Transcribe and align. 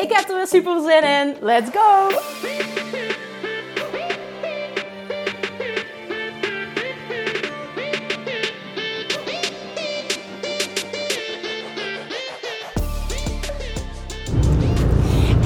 Ik 0.00 0.12
heb 0.12 0.28
er 0.28 0.36
weer 0.36 0.46
super 0.46 0.80
zin 0.80 1.02
in. 1.02 1.36
Let's 1.40 1.70
go! 1.70 2.08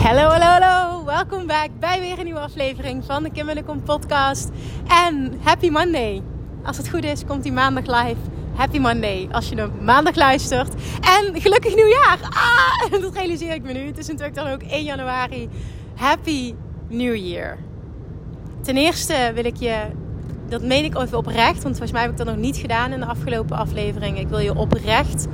Hallo, 0.02 0.28
hallo, 0.28 0.44
hallo. 0.44 1.05
Welkom 1.05 1.46
back 1.46 1.68
bij 1.80 2.00
weer 2.00 2.18
een 2.18 2.24
nieuwe 2.24 2.41
aflevering 2.41 3.05
van 3.05 3.22
de 3.22 3.30
Kim 3.30 3.64
Kom 3.64 3.82
podcast. 3.82 4.48
En 4.88 5.41
happy 5.42 5.70
Monday. 5.70 6.22
Als 6.64 6.77
het 6.77 6.88
goed 6.88 7.05
is, 7.05 7.24
komt 7.24 7.42
die 7.42 7.52
maandag 7.52 7.86
live. 7.86 8.33
Happy 8.55 8.78
Monday 8.78 9.28
als 9.33 9.48
je 9.48 9.56
hem 9.56 9.70
maandag 9.80 10.14
luistert. 10.14 10.74
En 11.00 11.41
gelukkig 11.41 11.74
nieuwjaar. 11.74 12.19
Ah, 12.22 12.91
dat 13.02 13.14
realiseer 13.14 13.55
ik 13.55 13.62
me 13.62 13.72
nu. 13.72 13.86
Het 13.86 13.98
is 13.98 14.06
natuurlijk 14.06 14.34
dan 14.34 14.47
ook 14.47 14.62
1 14.62 14.84
januari. 14.84 15.48
Happy 15.94 16.55
New 16.88 17.16
Year. 17.16 17.58
Ten 18.60 18.77
eerste 18.77 19.30
wil 19.34 19.44
ik 19.44 19.56
je, 19.56 19.77
dat 20.48 20.62
meen 20.62 20.84
ik 20.84 20.98
even 20.98 21.19
oprecht, 21.19 21.62
want 21.62 21.77
volgens 21.77 21.92
mij 21.92 22.02
heb 22.02 22.10
ik 22.10 22.16
dat 22.16 22.27
nog 22.27 22.36
niet 22.36 22.56
gedaan 22.56 22.92
in 22.92 23.00
de 23.00 23.06
afgelopen 23.06 23.56
aflevering. 23.56 24.19
Ik 24.19 24.28
wil 24.28 24.38
je 24.38 24.55
oprecht 24.55 25.27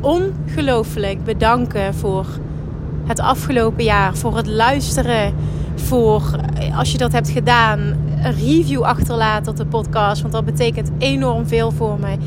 ongelooflijk 0.00 1.24
bedanken 1.24 1.94
voor 1.94 2.26
het 3.04 3.20
afgelopen 3.20 3.84
jaar. 3.84 4.16
Voor 4.16 4.36
het 4.36 4.46
luisteren. 4.46 5.34
Voor 5.74 6.22
als 6.74 6.92
je 6.92 6.98
dat 6.98 7.12
hebt 7.12 7.30
gedaan, 7.30 7.78
een 8.22 8.34
review 8.34 8.82
achterlaten 8.82 9.50
op 9.50 9.56
de 9.56 9.66
podcast. 9.66 10.20
Want 10.20 10.34
dat 10.34 10.44
betekent 10.44 10.90
enorm 10.98 11.46
veel 11.46 11.70
voor 11.70 11.98
mij. 12.00 12.18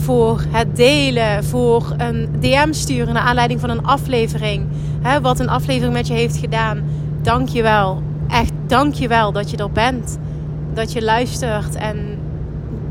Voor 0.00 0.44
het 0.48 0.76
delen, 0.76 1.44
voor 1.44 1.94
een 1.96 2.28
DM 2.40 2.72
sturen 2.72 3.14
naar 3.14 3.22
aanleiding 3.22 3.60
van 3.60 3.70
een 3.70 3.84
aflevering. 3.84 4.66
Hè, 5.00 5.20
wat 5.20 5.40
een 5.40 5.48
aflevering 5.48 5.92
met 5.92 6.06
je 6.06 6.14
heeft 6.14 6.36
gedaan. 6.36 6.82
Dank 7.22 7.48
je 7.48 7.62
wel. 7.62 8.02
Echt 8.28 8.52
dank 8.66 8.94
je 8.94 9.08
wel 9.08 9.32
dat 9.32 9.50
je 9.50 9.56
er 9.56 9.70
bent. 9.70 10.18
Dat 10.74 10.92
je 10.92 11.02
luistert. 11.02 11.74
En 11.74 12.18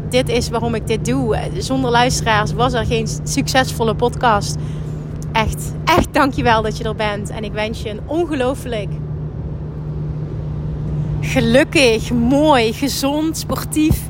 dit 0.10 0.30
is 0.30 0.50
waarom 0.50 0.76
ik 0.76 0.88
dit 0.88 1.06
doe. 1.06 1.38
Zonder 1.58 1.92
luisteraars 1.92 2.54
was 2.54 2.74
er 2.74 2.86
geen 2.86 3.08
succesvolle 3.24 3.96
podcast. 3.96 4.56
Echt, 5.32 5.74
echt 5.86 6.14
dankjewel 6.14 6.62
dat 6.62 6.78
je 6.78 6.84
er 6.84 6.96
bent. 6.96 7.30
En 7.30 7.44
ik 7.44 7.54
wens 7.54 7.82
je 7.82 7.90
een 7.90 8.02
ongelooflijk 8.06 8.90
gelukkig, 11.22 12.12
mooi, 12.12 12.74
gezond, 12.74 13.38
sportief 13.38 14.09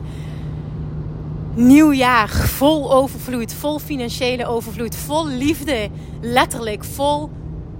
nieuw 1.60 1.92
jaar. 1.92 2.30
Vol 2.30 2.94
overvloed, 2.94 3.54
vol 3.54 3.80
financiële 3.80 4.46
overvloed, 4.46 4.96
vol 4.96 5.28
liefde. 5.28 5.89
Letterlijk 6.22 6.83
vol 6.83 7.30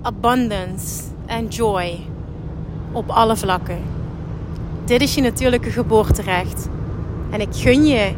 abundance 0.02 1.04
en 1.26 1.48
joy. 1.48 2.00
Op 2.92 3.10
alle 3.10 3.36
vlakken. 3.38 3.80
Dit 4.86 5.02
is 5.02 5.16
je 5.16 5.22
natuurlijke 5.22 5.70
geboorterecht. 5.70 6.68
En 7.32 7.42
ik 7.42 7.50
gun 7.52 7.86
je 7.86 8.14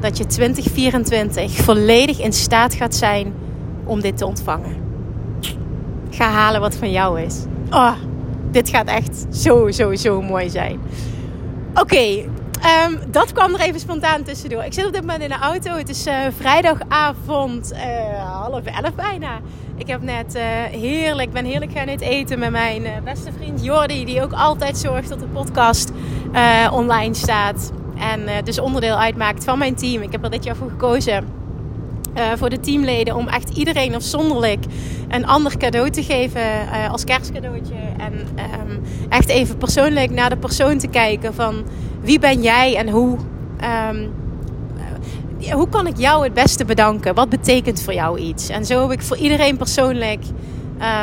dat 0.00 0.18
je 0.18 0.26
2024 0.26 1.52
volledig 1.52 2.20
in 2.20 2.32
staat 2.32 2.74
gaat 2.74 2.94
zijn 2.94 3.34
om 3.84 4.00
dit 4.00 4.16
te 4.16 4.26
ontvangen. 4.26 4.76
Ga 6.10 6.30
halen 6.30 6.60
wat 6.60 6.76
van 6.76 6.90
jou 6.90 7.20
is. 7.20 7.44
Oh, 7.70 7.94
dit 8.50 8.68
gaat 8.68 8.86
echt 8.86 9.26
zo, 9.30 9.70
zo, 9.70 9.94
zo 9.94 10.22
mooi 10.22 10.50
zijn. 10.50 10.80
Oké, 11.74 12.24
ehm, 12.58 13.10
dat 13.10 13.32
kwam 13.32 13.54
er 13.54 13.60
even 13.60 13.80
spontaan 13.80 14.22
tussendoor. 14.22 14.64
Ik 14.64 14.72
zit 14.72 14.86
op 14.86 14.92
dit 14.92 15.00
moment 15.00 15.22
in 15.22 15.28
de 15.28 15.38
auto. 15.38 15.70
Het 15.70 15.88
is 15.88 16.06
uh, 16.06 16.14
vrijdagavond, 16.36 17.72
uh, 17.72 17.78
half 18.32 18.64
elf 18.64 18.94
bijna. 18.94 19.40
Ik 19.76 19.86
heb 19.86 20.02
net 20.02 20.34
uh, 20.34 20.42
heerlijk, 20.80 21.32
ben 21.32 21.44
heerlijk 21.44 21.72
gaan 21.72 21.88
eten 21.88 22.38
met 22.38 22.50
mijn 22.50 22.82
beste 23.04 23.32
vriend 23.32 23.64
Jordi. 23.64 24.04
Die 24.04 24.22
ook 24.22 24.32
altijd 24.32 24.78
zorgt 24.78 25.08
dat 25.08 25.20
de 25.20 25.26
podcast 25.26 25.90
online 26.72 27.14
staat. 27.14 27.72
En 27.98 28.44
dus 28.44 28.58
onderdeel 28.58 28.96
uitmaakt 28.96 29.44
van 29.44 29.58
mijn 29.58 29.74
team. 29.74 30.02
Ik 30.02 30.12
heb 30.12 30.24
er 30.24 30.30
dit 30.30 30.44
jaar 30.44 30.56
voor 30.56 30.70
gekozen 30.70 31.24
voor 32.36 32.50
de 32.50 32.60
teamleden 32.60 33.14
om 33.14 33.28
echt 33.28 33.56
iedereen 33.56 33.94
afzonderlijk 33.94 34.64
een 35.08 35.26
ander 35.26 35.56
cadeau 35.56 35.90
te 35.90 36.02
geven 36.02 36.42
als 36.90 37.04
kerstcadeautje. 37.04 37.74
En 37.98 38.12
um, 38.12 38.82
echt 39.08 39.28
even 39.28 39.56
persoonlijk 39.56 40.10
naar 40.10 40.30
de 40.30 40.36
persoon 40.36 40.78
te 40.78 40.88
kijken 40.88 41.34
van 41.34 41.64
wie 42.06 42.18
ben 42.18 42.42
jij 42.42 42.76
en 42.76 42.88
hoe, 42.88 43.16
um, 43.90 44.12
hoe 45.52 45.68
kan 45.68 45.86
ik 45.86 45.96
jou 45.96 46.24
het 46.24 46.34
beste 46.34 46.64
bedanken? 46.64 47.14
Wat 47.14 47.28
betekent 47.28 47.82
voor 47.82 47.94
jou 47.94 48.18
iets? 48.18 48.48
En 48.48 48.66
zo 48.66 48.82
heb 48.82 48.90
ik 48.90 49.02
voor 49.02 49.16
iedereen 49.16 49.56
persoonlijk 49.56 50.22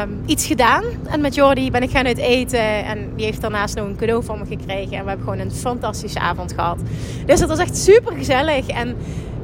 um, 0.02 0.22
iets 0.26 0.46
gedaan. 0.46 0.84
En 1.10 1.22
met 1.22 1.36
Jordi 1.36 1.72
ben 1.72 1.84
ik 1.84 1.90
gaan 1.92 2.06
uit 2.06 2.18
eten. 2.18 2.86
En 2.86 3.10
die 3.16 3.26
heeft 3.26 3.42
daarnaast 3.42 3.76
nog 3.76 3.86
een 3.86 3.96
cadeau 3.96 4.24
van 4.24 4.40
me 4.40 4.46
gekregen. 4.46 4.98
En 4.98 5.04
we 5.04 5.10
hebben 5.10 5.28
gewoon 5.28 5.40
een 5.40 5.52
fantastische 5.52 6.20
avond 6.20 6.54
gehad. 6.54 6.80
Dus 7.26 7.40
dat 7.40 7.50
was 7.50 7.60
echt 7.60 7.78
super 7.78 8.16
gezellig. 8.16 8.68
En 8.68 8.96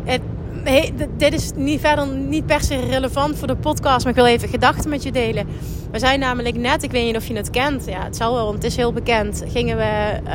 het, 0.04 0.22
hey, 0.64 0.94
dit 1.18 1.34
is 1.34 1.52
niet, 1.56 1.80
verder 1.80 2.08
niet 2.08 2.46
per 2.46 2.62
se 2.62 2.80
relevant 2.80 3.38
voor 3.38 3.48
de 3.48 3.56
podcast, 3.56 4.04
maar 4.04 4.14
ik 4.14 4.20
wil 4.20 4.26
even 4.26 4.50
gedachten 4.50 4.90
met 4.90 5.04
je 5.04 5.12
delen. 5.12 5.48
We 5.92 6.00
zijn 6.00 6.20
namelijk 6.20 6.58
net, 6.58 6.84
ik 6.84 6.92
weet 6.92 7.06
niet 7.06 7.16
of 7.16 7.26
je 7.26 7.36
het 7.36 7.50
kent, 7.50 7.86
ja, 7.86 8.04
het 8.04 8.16
zal 8.16 8.34
wel, 8.34 8.44
want 8.44 8.56
het 8.56 8.64
is 8.64 8.76
heel 8.76 8.94
bekend. 8.94 9.44
Gingen 9.48 9.78
we 9.78 10.20
uh, 10.26 10.32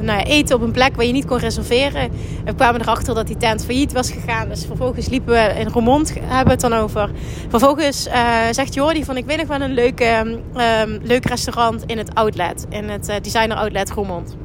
nou 0.00 0.18
ja, 0.18 0.24
eten 0.24 0.56
op 0.56 0.62
een 0.62 0.72
plek 0.72 0.96
waar 0.96 1.04
je 1.04 1.12
niet 1.12 1.26
kon 1.26 1.38
reserveren. 1.38 2.00
En 2.00 2.10
we 2.44 2.54
kwamen 2.54 2.80
erachter 2.80 3.14
dat 3.14 3.26
die 3.26 3.36
tent 3.36 3.64
failliet 3.64 3.92
was 3.92 4.10
gegaan. 4.10 4.48
Dus 4.48 4.64
vervolgens 4.66 5.08
liepen 5.08 5.32
we 5.32 5.54
in 5.58 5.68
Roermond, 5.68 6.14
hebben 6.14 6.44
we 6.44 6.50
het 6.50 6.60
dan 6.60 6.72
over. 6.72 7.10
Vervolgens 7.48 8.06
uh, 8.06 8.40
zegt 8.50 8.74
Jordi 8.74 9.04
van, 9.04 9.16
ik 9.16 9.24
weet 9.24 9.36
nog 9.36 9.46
wel 9.46 9.60
een 9.60 9.74
leuk, 9.74 10.00
um, 10.00 10.98
leuk 11.02 11.24
restaurant 11.24 11.84
in 11.86 11.98
het 11.98 12.14
outlet, 12.14 12.66
in 12.68 12.88
het 12.88 13.08
uh, 13.08 13.16
designer 13.22 13.56
outlet 13.56 13.90
Roermond. 13.90 14.36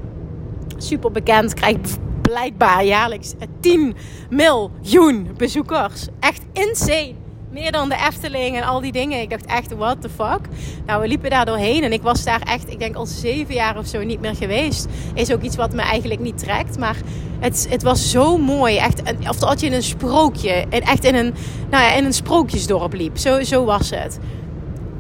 Super 0.78 1.12
bekend, 1.12 1.54
krijgt 1.54 2.00
blijkbaar 2.22 2.86
jaarlijks 2.86 3.34
10 3.60 3.96
miljoen 4.30 5.28
bezoekers. 5.38 6.08
Echt 6.20 6.42
insane. 6.54 7.23
Meer 7.54 7.72
dan 7.72 7.90
de 7.90 7.96
Efteling 7.96 8.56
en 8.56 8.64
al 8.64 8.82
die 8.82 8.92
dingen. 8.92 9.22
Ik 9.22 9.30
dacht 9.30 9.46
echt, 9.46 9.76
what 9.76 10.02
the 10.02 10.10
fuck? 10.10 10.40
Nou, 10.86 11.02
we 11.02 11.08
liepen 11.08 11.30
daar 11.30 11.46
doorheen 11.46 11.84
en 11.84 11.94
ik 11.94 12.02
was 12.02 12.24
daar 12.24 12.42
echt, 12.42 12.72
ik 12.72 12.80
denk 12.80 12.96
al 12.96 13.06
zeven 13.06 13.54
jaar 13.54 13.78
of 13.78 13.88
zo 13.88 14.04
niet 14.04 14.22
meer 14.22 14.36
geweest. 14.36 14.88
Is 15.14 15.32
ook 15.32 15.42
iets 15.42 15.56
wat 15.56 15.74
me 15.74 15.82
eigenlijk 15.82 16.20
niet 16.20 16.38
trekt. 16.38 16.78
Maar 16.78 16.96
het, 17.40 17.68
het 17.70 17.84
was 17.84 18.12
zo 18.12 18.38
mooi. 18.38 18.78
Echt, 18.78 19.02
of 19.30 19.38
dat 19.38 19.60
je 19.60 19.66
in 19.66 19.74
een 19.74 19.84
sprookje, 19.84 20.66
echt 20.70 21.04
in 21.04 21.16
een, 21.16 21.34
nou 21.70 21.84
ja, 21.84 21.94
in 21.94 22.06
een 22.06 22.14
sprookjesdorp 22.14 22.94
liep. 22.94 23.18
Zo, 23.18 23.44
zo 23.44 23.66
was 23.66 23.90
het. 23.90 24.20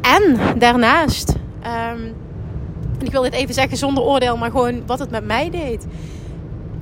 En 0.02 0.40
daarnaast, 0.60 1.34
en 1.62 2.16
ik 3.00 3.12
wil 3.12 3.22
dit 3.22 3.34
even 3.34 3.54
zeggen 3.54 3.78
zonder 3.78 4.04
oordeel, 4.04 4.38
maar 4.38 4.52
gewoon 4.52 4.86
wat 4.86 5.00
het 5.00 5.10
met 5.10 5.26
mij 5.26 5.50
deed 5.50 5.86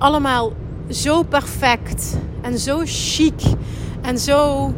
allemaal 0.01 0.53
zo 0.89 1.24
perfect 1.24 2.17
en 2.41 2.59
zo 2.59 2.81
chic 2.85 3.41
en 4.01 4.19
zo 4.19 4.74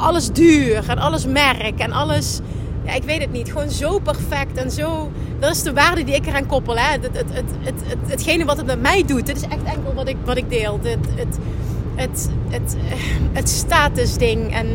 alles 0.00 0.32
duur 0.32 0.88
en 0.88 0.98
alles 0.98 1.26
merk 1.26 1.78
en 1.78 1.92
alles. 1.92 2.40
Ja, 2.84 2.92
ik 2.92 3.02
weet 3.02 3.20
het 3.20 3.32
niet. 3.32 3.50
Gewoon 3.52 3.70
zo 3.70 3.98
perfect 3.98 4.56
en 4.56 4.70
zo. 4.70 5.10
Dat 5.40 5.50
is 5.50 5.62
de 5.62 5.72
waarde 5.72 6.04
die 6.04 6.14
ik 6.14 6.26
eraan 6.26 6.46
koppel. 6.46 6.76
Hè? 6.76 6.92
Het, 6.92 7.02
het, 7.02 7.24
het, 7.32 7.50
het, 7.60 7.80
het, 7.86 7.98
hetgene 8.10 8.44
wat 8.44 8.56
het 8.56 8.66
met 8.66 8.80
mij 8.80 9.04
doet. 9.06 9.26
Dit 9.26 9.36
is 9.36 9.42
echt 9.42 9.62
enkel 9.62 9.94
wat 9.94 10.08
ik, 10.08 10.16
wat 10.24 10.36
ik 10.36 10.50
deel. 10.50 10.80
Het, 10.82 10.98
het, 11.96 12.28
het, 12.50 12.76
het, 13.32 13.48
statusding. 13.48 14.54
En 14.54 14.66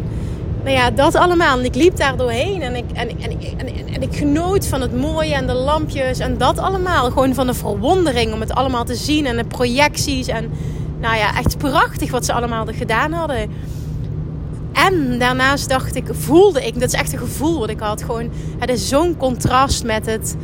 nou 0.63 0.75
ja, 0.75 0.91
dat 0.91 1.15
allemaal. 1.15 1.59
En 1.59 1.65
ik 1.65 1.75
liep 1.75 1.95
daar 1.97 2.18
doorheen 2.18 2.62
en 2.62 2.75
ik, 2.75 2.91
en, 2.94 3.09
en, 3.09 3.39
en, 3.94 4.01
ik 4.01 4.15
genoot 4.15 4.68
van 4.68 4.81
het 4.81 4.95
mooie 4.95 5.33
en 5.33 5.47
de 5.47 5.53
lampjes 5.53 6.19
en 6.19 6.38
dat 6.38 6.57
allemaal. 6.57 7.12
Gewoon 7.12 7.33
van 7.33 7.47
de 7.47 7.53
verwondering 7.53 8.33
om 8.33 8.39
het 8.39 8.53
allemaal 8.53 8.83
te 8.83 8.95
zien 8.95 9.25
en 9.25 9.38
de 9.38 9.45
projecties. 9.45 10.27
En 10.27 10.51
nou 11.00 11.15
ja, 11.15 11.38
echt 11.38 11.57
prachtig 11.57 12.12
wat 12.12 12.25
ze 12.25 12.33
allemaal 12.33 12.65
gedaan 12.65 13.12
hadden. 13.12 13.50
En 14.73 15.19
daarnaast 15.19 15.69
dacht 15.69 15.95
ik, 15.95 16.06
voelde 16.12 16.65
ik, 16.65 16.73
dat 16.73 16.94
is 16.94 17.00
echt 17.00 17.13
een 17.13 17.19
gevoel 17.19 17.59
wat 17.59 17.69
ik 17.69 17.79
had. 17.79 18.03
Gewoon, 18.03 18.29
het 18.59 18.69
is 18.69 18.88
zo'n 18.88 19.18
contrast 19.18 19.83
met 19.83 20.06
het, 20.06 20.35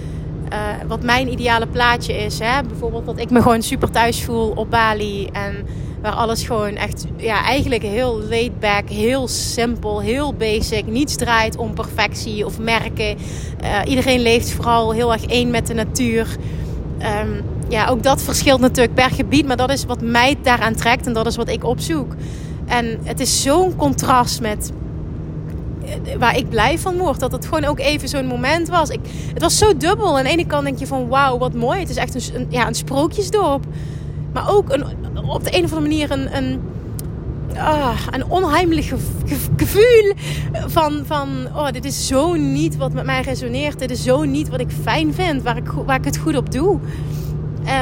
uh, 0.53 0.59
wat 0.87 1.03
mijn 1.03 1.31
ideale 1.31 1.67
plaatje 1.67 2.13
is. 2.13 2.39
Hè? 2.39 2.61
Bijvoorbeeld 2.63 3.05
dat 3.05 3.19
ik 3.19 3.29
me 3.29 3.41
gewoon 3.41 3.61
super 3.61 3.91
thuis 3.91 4.23
voel 4.23 4.51
op 4.55 4.69
Bali. 4.69 5.25
En 5.25 5.65
Waar 6.01 6.11
alles 6.11 6.43
gewoon 6.43 6.75
echt, 6.75 7.05
ja, 7.15 7.43
eigenlijk 7.43 7.83
heel 7.83 8.21
laid 8.29 8.59
back, 8.59 8.89
heel 8.89 9.27
simpel, 9.27 10.01
heel 10.01 10.33
basic. 10.33 10.87
Niets 10.87 11.15
draait 11.15 11.57
om 11.57 11.73
perfectie 11.73 12.45
of 12.45 12.59
merken. 12.59 13.17
Uh, 13.63 13.79
iedereen 13.85 14.19
leeft 14.19 14.51
vooral 14.51 14.91
heel 14.91 15.13
erg 15.13 15.25
één 15.25 15.49
met 15.49 15.67
de 15.67 15.73
natuur. 15.73 16.27
Um, 17.21 17.41
ja, 17.69 17.87
ook 17.87 18.03
dat 18.03 18.21
verschilt 18.21 18.59
natuurlijk 18.59 18.93
per 18.93 19.09
gebied. 19.09 19.45
Maar 19.47 19.57
dat 19.57 19.71
is 19.71 19.85
wat 19.85 20.01
mij 20.01 20.35
daaraan 20.41 20.75
trekt 20.75 21.05
en 21.05 21.13
dat 21.13 21.27
is 21.27 21.35
wat 21.35 21.49
ik 21.49 21.63
opzoek. 21.63 22.15
En 22.67 22.99
het 23.03 23.19
is 23.19 23.41
zo'n 23.41 23.75
contrast 23.75 24.41
met 24.41 24.71
eh, 25.85 26.15
waar 26.19 26.37
ik 26.37 26.49
blij 26.49 26.79
van 26.79 26.97
word. 26.97 27.19
Dat 27.19 27.31
het 27.31 27.45
gewoon 27.45 27.65
ook 27.65 27.79
even 27.79 28.09
zo'n 28.09 28.25
moment 28.25 28.67
was. 28.67 28.89
Ik, 28.89 28.99
het 29.33 29.41
was 29.41 29.57
zo 29.57 29.77
dubbel. 29.77 30.17
Aan 30.17 30.23
de 30.23 30.29
ene 30.29 30.45
kant 30.45 30.63
denk 30.63 30.79
je 30.79 30.87
van 30.87 31.07
wauw, 31.07 31.37
wat 31.37 31.53
mooi. 31.53 31.79
Het 31.79 31.89
is 31.89 31.95
echt 31.95 32.33
een, 32.33 32.45
ja, 32.49 32.67
een 32.67 32.75
sprookjesdorp. 32.75 33.65
Maar 34.33 34.49
ook 34.49 34.73
een, 34.73 34.83
op 35.29 35.43
de 35.43 35.57
een 35.57 35.63
of 35.63 35.73
andere 35.73 35.81
manier 35.81 36.11
een, 36.11 36.37
een, 36.37 36.59
ah, 37.57 37.99
een 38.11 38.25
onheimelijk 38.25 38.93
gevoel 39.57 40.13
van, 40.67 41.03
van 41.05 41.29
oh, 41.55 41.71
dit 41.71 41.85
is 41.85 42.07
zo 42.07 42.33
niet 42.33 42.77
wat 42.77 42.93
met 42.93 43.05
mij 43.05 43.21
resoneert. 43.21 43.79
Dit 43.79 43.91
is 43.91 44.03
zo 44.03 44.23
niet 44.23 44.49
wat 44.49 44.59
ik 44.59 44.69
fijn 44.81 45.13
vind, 45.13 45.43
waar 45.43 45.57
ik, 45.57 45.71
waar 45.85 45.97
ik 45.97 46.05
het 46.05 46.17
goed 46.17 46.37
op 46.37 46.51
doe. 46.51 46.79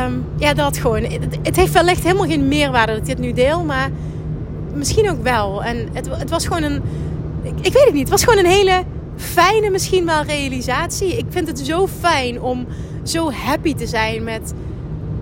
Um, 0.05 0.25
ja, 0.37 0.53
dat 0.53 0.77
gewoon. 0.77 1.03
Het, 1.03 1.39
het 1.43 1.55
heeft 1.55 1.73
wellicht 1.73 2.03
helemaal 2.03 2.27
geen 2.27 2.47
meerwaarde 2.47 2.91
dat 2.91 3.01
ik 3.01 3.07
dit 3.07 3.19
nu 3.19 3.33
deel, 3.33 3.63
maar 3.63 3.89
misschien 4.75 5.09
ook 5.09 5.23
wel. 5.23 5.63
En 5.63 5.89
het, 5.93 6.07
het 6.11 6.29
was 6.29 6.47
gewoon 6.47 6.63
een. 6.63 6.81
Ik, 7.41 7.53
ik, 7.61 7.73
weet 7.73 7.83
het 7.83 7.93
niet. 7.93 8.01
Het 8.01 8.09
was 8.09 8.23
gewoon 8.23 8.45
een 8.45 8.51
hele 8.51 8.83
fijne, 9.15 9.69
misschien 9.69 10.05
wel 10.05 10.23
realisatie. 10.23 11.17
Ik 11.17 11.25
vind 11.29 11.47
het 11.47 11.59
zo 11.59 11.87
fijn 11.87 12.41
om 12.41 12.67
zo 13.03 13.31
happy 13.31 13.73
te 13.73 13.87
zijn 13.87 14.23
met, 14.23 14.53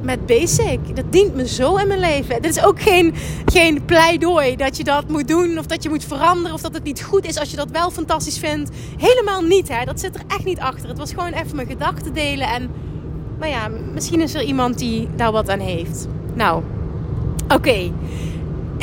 met 0.01 0.25
basic. 0.25 0.95
Dat 0.95 1.05
dient 1.09 1.35
me 1.35 1.47
zo 1.47 1.75
in 1.75 1.87
mijn 1.87 1.99
leven. 1.99 2.41
Dit 2.41 2.57
is 2.57 2.63
ook 2.63 2.81
geen, 2.81 3.13
geen 3.45 3.85
pleidooi 3.85 4.55
dat 4.55 4.77
je 4.77 4.83
dat 4.83 5.09
moet 5.09 5.27
doen 5.27 5.57
of 5.57 5.65
dat 5.65 5.83
je 5.83 5.89
moet 5.89 6.05
veranderen 6.05 6.53
of 6.53 6.61
dat 6.61 6.73
het 6.73 6.83
niet 6.83 7.03
goed 7.03 7.25
is 7.25 7.39
als 7.39 7.49
je 7.49 7.57
dat 7.57 7.71
wel 7.71 7.91
fantastisch 7.91 8.37
vindt. 8.37 8.69
Helemaal 8.97 9.41
niet, 9.41 9.69
hè. 9.69 9.85
Dat 9.85 9.99
zit 9.99 10.15
er 10.15 10.23
echt 10.27 10.45
niet 10.45 10.59
achter. 10.59 10.89
Het 10.89 10.97
was 10.97 11.09
gewoon 11.09 11.33
even 11.33 11.55
mijn 11.55 11.67
gedachten 11.67 12.13
delen 12.13 12.47
en 12.47 12.69
maar 13.43 13.49
ja, 13.51 13.69
misschien 13.93 14.21
is 14.21 14.33
er 14.33 14.43
iemand 14.43 14.77
die 14.77 15.07
daar 15.15 15.31
wat 15.31 15.49
aan 15.49 15.59
heeft. 15.59 16.07
Nou, 16.33 16.63
oké. 17.47 17.91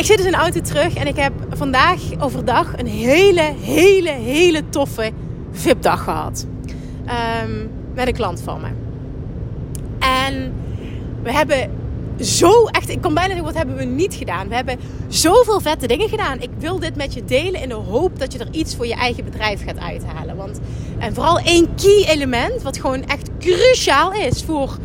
Ik 0.00 0.06
zit 0.06 0.16
dus 0.16 0.26
in 0.26 0.32
de 0.32 0.38
auto 0.38 0.60
terug 0.60 0.94
en 0.94 1.06
ik 1.06 1.16
heb 1.16 1.32
vandaag 1.50 2.00
overdag 2.18 2.78
een 2.78 2.86
hele, 2.86 3.52
hele, 3.60 4.10
hele 4.10 4.68
toffe 4.68 5.12
VIP-dag 5.52 6.04
gehad. 6.04 6.46
Um, 7.44 7.70
met 7.94 8.06
een 8.06 8.14
klant 8.14 8.40
van 8.40 8.60
me. 8.60 8.68
En 9.98 10.52
we 11.22 11.32
hebben 11.32 11.70
zo 12.20 12.66
echt, 12.66 12.88
ik 12.88 13.00
kan 13.00 13.14
bijna 13.14 13.28
zeggen, 13.28 13.46
wat 13.46 13.56
hebben 13.56 13.76
we 13.76 13.84
niet 13.84 14.14
gedaan? 14.14 14.48
We 14.48 14.54
hebben 14.54 14.78
zoveel 15.08 15.60
vette 15.60 15.86
dingen 15.86 16.08
gedaan. 16.08 16.40
Ik 16.40 16.50
wil 16.58 16.78
dit 16.78 16.96
met 16.96 17.14
je 17.14 17.24
delen 17.24 17.62
in 17.62 17.68
de 17.68 17.74
hoop 17.74 18.18
dat 18.18 18.32
je 18.32 18.38
er 18.38 18.48
iets 18.50 18.76
voor 18.76 18.86
je 18.86 18.94
eigen 18.94 19.24
bedrijf 19.24 19.64
gaat 19.64 19.78
uithalen. 19.78 20.36
Want, 20.36 20.60
en 20.98 21.14
vooral 21.14 21.38
één 21.38 21.74
key 21.74 22.04
element, 22.08 22.62
wat 22.62 22.78
gewoon 22.78 23.04
echt 23.04 23.30
cruciaal 23.38 24.12
is 24.12 24.42
voor 24.42 24.78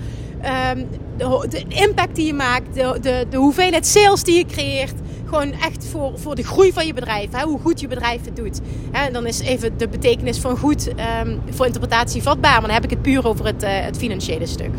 de, 1.18 1.46
de, 1.50 1.64
impact 1.68 2.16
die 2.16 2.26
je 2.26 2.34
maakt, 2.34 2.74
de, 2.74 2.98
de, 3.02 3.26
de 3.30 3.38
hoeveelheid 3.38 3.88
sales 3.88 4.24
die 4.24 4.38
je 4.38 4.46
creëert. 4.46 5.04
Gewoon 5.26 5.52
echt 5.52 5.86
voor, 5.86 6.12
voor 6.16 6.36
de 6.36 6.44
groei 6.44 6.74
van 6.74 6.86
je 6.86 6.94
bedrijf. 6.94 7.28
Hè, 7.32 7.44
hoe 7.44 7.60
goed 7.60 7.80
je 7.80 7.88
bedrijf 7.88 8.26
het 8.26 8.36
doet. 8.36 8.60
Hè, 8.92 9.12
dan 9.12 9.28
is 9.28 9.40
even 9.40 9.78
de 9.78 9.88
betekenis 9.88 10.40
van 10.40 10.58
goed 10.58 10.88
um, 11.24 11.42
voor 11.50 11.66
interpretatie 11.66 12.22
vatbaar. 12.22 12.52
Maar 12.52 12.62
dan 12.62 12.70
heb 12.70 12.84
ik 12.84 12.90
het 12.90 13.02
puur 13.02 13.28
over 13.28 13.46
het, 13.46 13.64
uh, 13.64 13.70
het 13.72 13.98
financiële 13.98 14.46
stuk. 14.46 14.72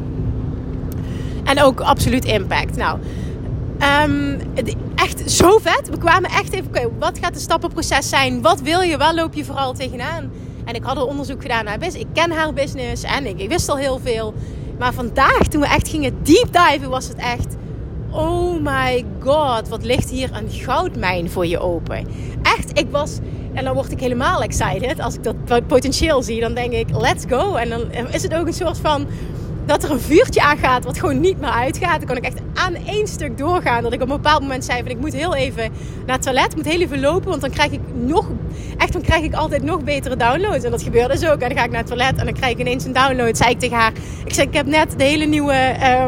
En 1.45 1.63
ook 1.63 1.81
absoluut 1.81 2.25
impact. 2.25 2.77
Nou, 2.77 2.99
um, 4.05 4.39
echt 4.95 5.31
zo 5.31 5.59
vet. 5.59 5.89
We 5.89 5.99
kwamen 5.99 6.31
echt 6.31 6.53
even, 6.53 6.67
oké, 6.67 6.89
wat 6.99 7.19
gaat 7.19 7.35
het 7.35 7.43
stappenproces 7.43 8.09
zijn? 8.09 8.43
Wat 8.43 8.61
wil 8.61 8.81
je? 8.81 8.97
Waar 8.97 9.15
loop 9.15 9.35
je 9.35 9.45
vooral 9.45 9.73
tegenaan? 9.73 10.31
En 10.65 10.75
ik 10.75 10.83
had 10.83 10.97
al 10.97 11.07
onderzoek 11.07 11.43
gedaan 11.43 11.65
naar 11.65 11.79
business. 11.79 12.05
Ik 12.05 12.13
ken 12.13 12.31
haar 12.31 12.53
business 12.53 13.03
en 13.03 13.27
ik, 13.27 13.41
ik 13.41 13.49
wist 13.49 13.69
al 13.69 13.77
heel 13.77 14.01
veel. 14.03 14.35
Maar 14.79 14.93
vandaag, 14.93 15.43
toen 15.49 15.61
we 15.61 15.67
echt 15.67 15.89
gingen 15.89 16.15
deep 16.23 16.49
diven, 16.53 16.91
was 16.91 17.09
het 17.09 17.17
echt... 17.17 17.57
Oh 18.17 18.61
my 18.63 19.05
god, 19.21 19.69
wat 19.69 19.85
ligt 19.85 20.11
hier 20.11 20.31
een 20.33 20.51
goudmijn 20.51 21.31
voor 21.31 21.47
je 21.47 21.59
open. 21.59 22.07
Echt, 22.43 22.79
ik 22.79 22.87
was... 22.91 23.19
En 23.53 23.65
dan 23.65 23.75
word 23.75 23.93
ik 23.93 24.01
helemaal 24.01 24.43
excited. 24.43 25.01
Als 25.01 25.15
ik 25.15 25.23
dat 25.23 25.67
potentieel 25.67 26.23
zie, 26.23 26.41
dan 26.41 26.55
denk 26.55 26.73
ik, 26.73 26.87
let's 26.91 27.25
go. 27.29 27.55
En 27.55 27.69
dan 27.69 27.91
is 28.11 28.23
het 28.23 28.35
ook 28.35 28.47
een 28.47 28.53
soort 28.53 28.79
van 28.79 29.07
dat 29.67 29.85
er 29.85 29.91
een 29.91 30.01
vuurtje 30.01 30.43
aangaat 30.43 30.85
wat 30.85 30.99
gewoon 30.99 31.21
niet 31.21 31.41
meer 31.41 31.51
uitgaat. 31.51 31.99
Dan 31.99 32.07
kan 32.07 32.17
ik 32.17 32.25
echt 32.25 32.39
aan 32.55 32.75
één 32.75 33.07
stuk 33.09 33.39
doorgaan. 33.39 33.83
Dat 33.83 33.93
ik 33.93 34.03
op 34.03 34.11
een 34.11 34.17
bepaald 34.17 34.41
moment 34.41 34.65
zei 34.65 34.83
van 34.83 34.91
ik 34.91 34.99
moet 34.99 35.13
heel 35.13 35.35
even 35.35 35.73
naar 36.07 36.17
het 36.17 36.25
toilet. 36.25 36.57
Moet 36.57 36.65
heel 36.65 36.81
even 36.81 37.01
lopen. 37.01 37.29
Want 37.29 37.41
dan 37.41 37.51
krijg 37.51 37.73
ik 37.73 37.81
nog, 37.95 38.31
echt 38.79 38.93
dan 38.93 39.03
krijg 39.03 39.23
ik 39.23 39.35
altijd 39.35 39.63
nog 39.63 39.85
betere 39.85 40.17
downloads. 40.17 40.65
En 40.65 40.71
dat 40.71 40.83
gebeurde 40.83 41.19
dus 41.19 41.29
ook. 41.29 41.41
En 41.41 41.49
dan 41.49 41.59
ga 41.59 41.65
ik 41.65 41.71
naar 41.71 41.81
het 41.81 41.89
toilet 41.89 42.17
en 42.17 42.25
dan 42.25 42.35
krijg 42.35 42.53
ik 42.53 42.59
ineens 42.59 42.85
een 42.85 42.93
download. 42.93 43.37
Zei 43.37 43.51
ik 43.51 43.59
tegen 43.59 43.77
haar. 43.77 43.93
Ik 44.25 44.35
zei 44.35 44.47
ik 44.47 44.55
heb 44.55 44.67
net 44.67 44.95
de 44.99 45.05
hele 45.05 45.25
nieuwe... 45.25 45.77
Uh, 45.81 46.07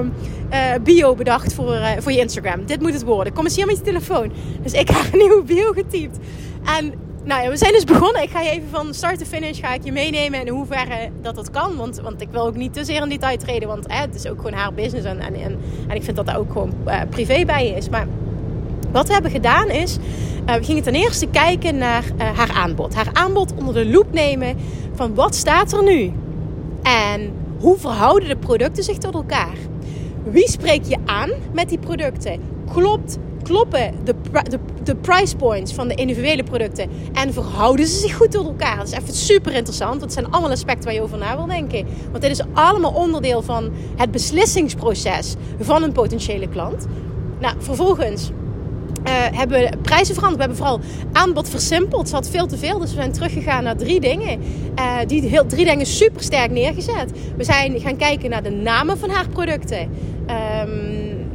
uh, 0.52 0.58
bio 0.82 1.14
bedacht 1.14 1.54
voor, 1.54 1.74
uh, 1.74 1.90
voor 1.98 2.12
je 2.12 2.18
Instagram. 2.18 2.66
Dit 2.66 2.80
moet 2.80 2.92
het 2.92 3.04
worden. 3.04 3.32
Kom 3.32 3.44
eens 3.44 3.56
hier 3.56 3.66
met 3.66 3.76
je 3.76 3.82
telefoon. 3.82 4.32
Dus 4.62 4.72
ik 4.72 4.88
heb 4.88 5.12
een 5.12 5.18
nieuwe 5.18 5.42
bio 5.42 5.72
getypt. 5.72 6.18
En 6.78 6.92
nou 7.24 7.42
ja, 7.42 7.50
we 7.50 7.56
zijn 7.56 7.72
dus 7.72 7.84
begonnen. 7.84 8.22
Ik 8.22 8.30
ga 8.30 8.40
je 8.40 8.50
even 8.50 8.68
van 8.70 8.94
start 8.94 9.18
to 9.18 9.24
finish 9.24 9.60
ga 9.60 9.74
ik 9.74 9.84
je 9.84 9.92
meenemen 9.92 10.40
in 10.40 10.48
hoeverre 10.48 11.10
dat 11.22 11.34
dat 11.34 11.50
kan. 11.50 11.76
Want, 11.76 12.00
want 12.00 12.20
ik 12.20 12.28
wil 12.30 12.46
ook 12.46 12.56
niet 12.56 12.72
te 12.72 12.84
zeer 12.84 13.02
in 13.02 13.08
detail 13.08 13.36
treden. 13.36 13.68
Want 13.68 13.84
het 13.88 14.14
is 14.14 14.26
ook 14.26 14.36
gewoon 14.36 14.52
haar 14.52 14.72
business. 14.72 15.06
En, 15.06 15.20
en, 15.20 15.34
en, 15.34 15.58
en 15.88 15.96
ik 15.96 16.02
vind 16.02 16.16
dat 16.16 16.26
daar 16.26 16.38
ook 16.38 16.52
gewoon 16.52 16.72
uh, 16.86 17.00
privé 17.10 17.44
bij 17.44 17.68
is. 17.68 17.88
Maar 17.88 18.06
wat 18.92 19.06
we 19.06 19.12
hebben 19.12 19.30
gedaan 19.30 19.68
is... 19.68 19.98
We 20.46 20.64
gingen 20.64 20.82
ten 20.82 20.94
eerste 20.94 21.26
kijken 21.26 21.78
naar 21.78 22.04
haar 22.34 22.50
aanbod. 22.52 22.94
Haar 22.94 23.08
aanbod 23.12 23.54
onder 23.54 23.74
de 23.74 23.86
loep 23.86 24.12
nemen 24.12 24.56
van 24.94 25.14
wat 25.14 25.34
staat 25.34 25.72
er 25.72 25.82
nu? 25.82 26.12
En 26.82 27.32
hoe 27.58 27.78
verhouden 27.78 28.28
de 28.28 28.36
producten 28.36 28.84
zich 28.84 28.98
tot 28.98 29.14
elkaar? 29.14 29.56
Wie 30.30 30.48
spreek 30.48 30.84
je 30.84 30.96
aan 31.04 31.30
met 31.52 31.68
die 31.68 31.78
producten? 31.78 32.40
Klopt 32.72 33.18
kloppen 33.42 33.94
de, 34.04 34.14
de, 34.48 34.58
de 34.82 34.96
price 34.96 35.36
points 35.36 35.72
van 35.72 35.88
de 35.88 35.94
individuele 35.94 36.42
producten 36.42 36.90
en 37.12 37.32
verhouden 37.32 37.86
ze 37.86 37.98
zich 37.98 38.16
goed 38.16 38.30
tot 38.30 38.46
elkaar? 38.46 38.76
Dat 38.76 38.86
is 38.86 38.92
even 38.92 39.14
super 39.14 39.54
interessant. 39.54 40.00
Dat 40.00 40.12
zijn 40.12 40.30
allemaal 40.30 40.50
aspecten 40.50 40.84
waar 40.84 40.94
je 40.94 41.02
over 41.02 41.18
na 41.18 41.36
wil 41.36 41.46
denken. 41.46 41.86
Want 42.10 42.22
dit 42.22 42.30
is 42.30 42.42
allemaal 42.52 42.92
onderdeel 42.92 43.42
van 43.42 43.72
het 43.96 44.10
beslissingsproces 44.10 45.34
van 45.60 45.82
een 45.82 45.92
potentiële 45.92 46.48
klant. 46.48 46.86
Nou, 47.40 47.54
vervolgens 47.58 48.30
uh, 49.06 49.12
hebben 49.14 49.60
we 49.60 49.70
prijzen 49.82 50.14
veranderd. 50.14 50.42
We 50.42 50.48
hebben 50.48 50.56
vooral 50.56 50.80
aanbod 51.12 51.48
versimpeld. 51.48 52.08
Ze 52.08 52.14
had 52.14 52.28
veel 52.28 52.46
te 52.46 52.58
veel. 52.58 52.78
Dus 52.78 52.90
we 52.90 52.96
zijn 52.96 53.12
teruggegaan 53.12 53.64
naar 53.64 53.76
drie 53.76 54.00
dingen. 54.00 54.40
Uh, 54.78 54.96
die 55.06 55.22
heel, 55.22 55.46
drie 55.46 55.64
dingen 55.64 55.86
super 55.86 56.22
sterk 56.22 56.50
neergezet. 56.50 57.12
We 57.36 57.44
zijn 57.44 57.80
gaan 57.80 57.96
kijken 57.96 58.30
naar 58.30 58.42
de 58.42 58.50
namen 58.50 58.98
van 58.98 59.10
haar 59.10 59.28
producten. 59.28 59.90
Um, 60.30 61.26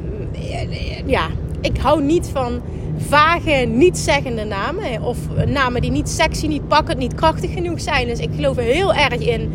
ja, 1.06 1.28
ik 1.62 1.78
hou 1.78 2.04
niet 2.04 2.30
van 2.34 2.62
vage, 2.98 3.52
niet 3.52 3.98
zeggende 3.98 4.44
namen. 4.44 5.02
Of 5.02 5.18
namen 5.46 5.82
die 5.82 5.92
niet 5.92 6.10
sexy, 6.10 6.48
niet 6.48 6.68
pakkend, 6.68 6.98
niet 6.98 7.16
krachtig 7.16 7.54
genoeg 7.54 7.82
zijn. 7.82 8.08
Dus 8.08 8.20
ik 8.20 8.30
geloof 8.36 8.56
heel 8.56 8.94
erg 8.94 9.20
in 9.20 9.52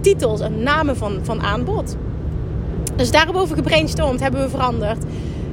titels 0.00 0.40
en 0.40 0.62
namen 0.62 0.96
van, 0.96 1.18
van 1.22 1.42
aanbod. 1.42 1.96
Dus 2.96 3.10
daarover 3.10 3.56
gebrainstormd, 3.56 4.20
hebben 4.20 4.42
we 4.42 4.48
veranderd. 4.48 5.04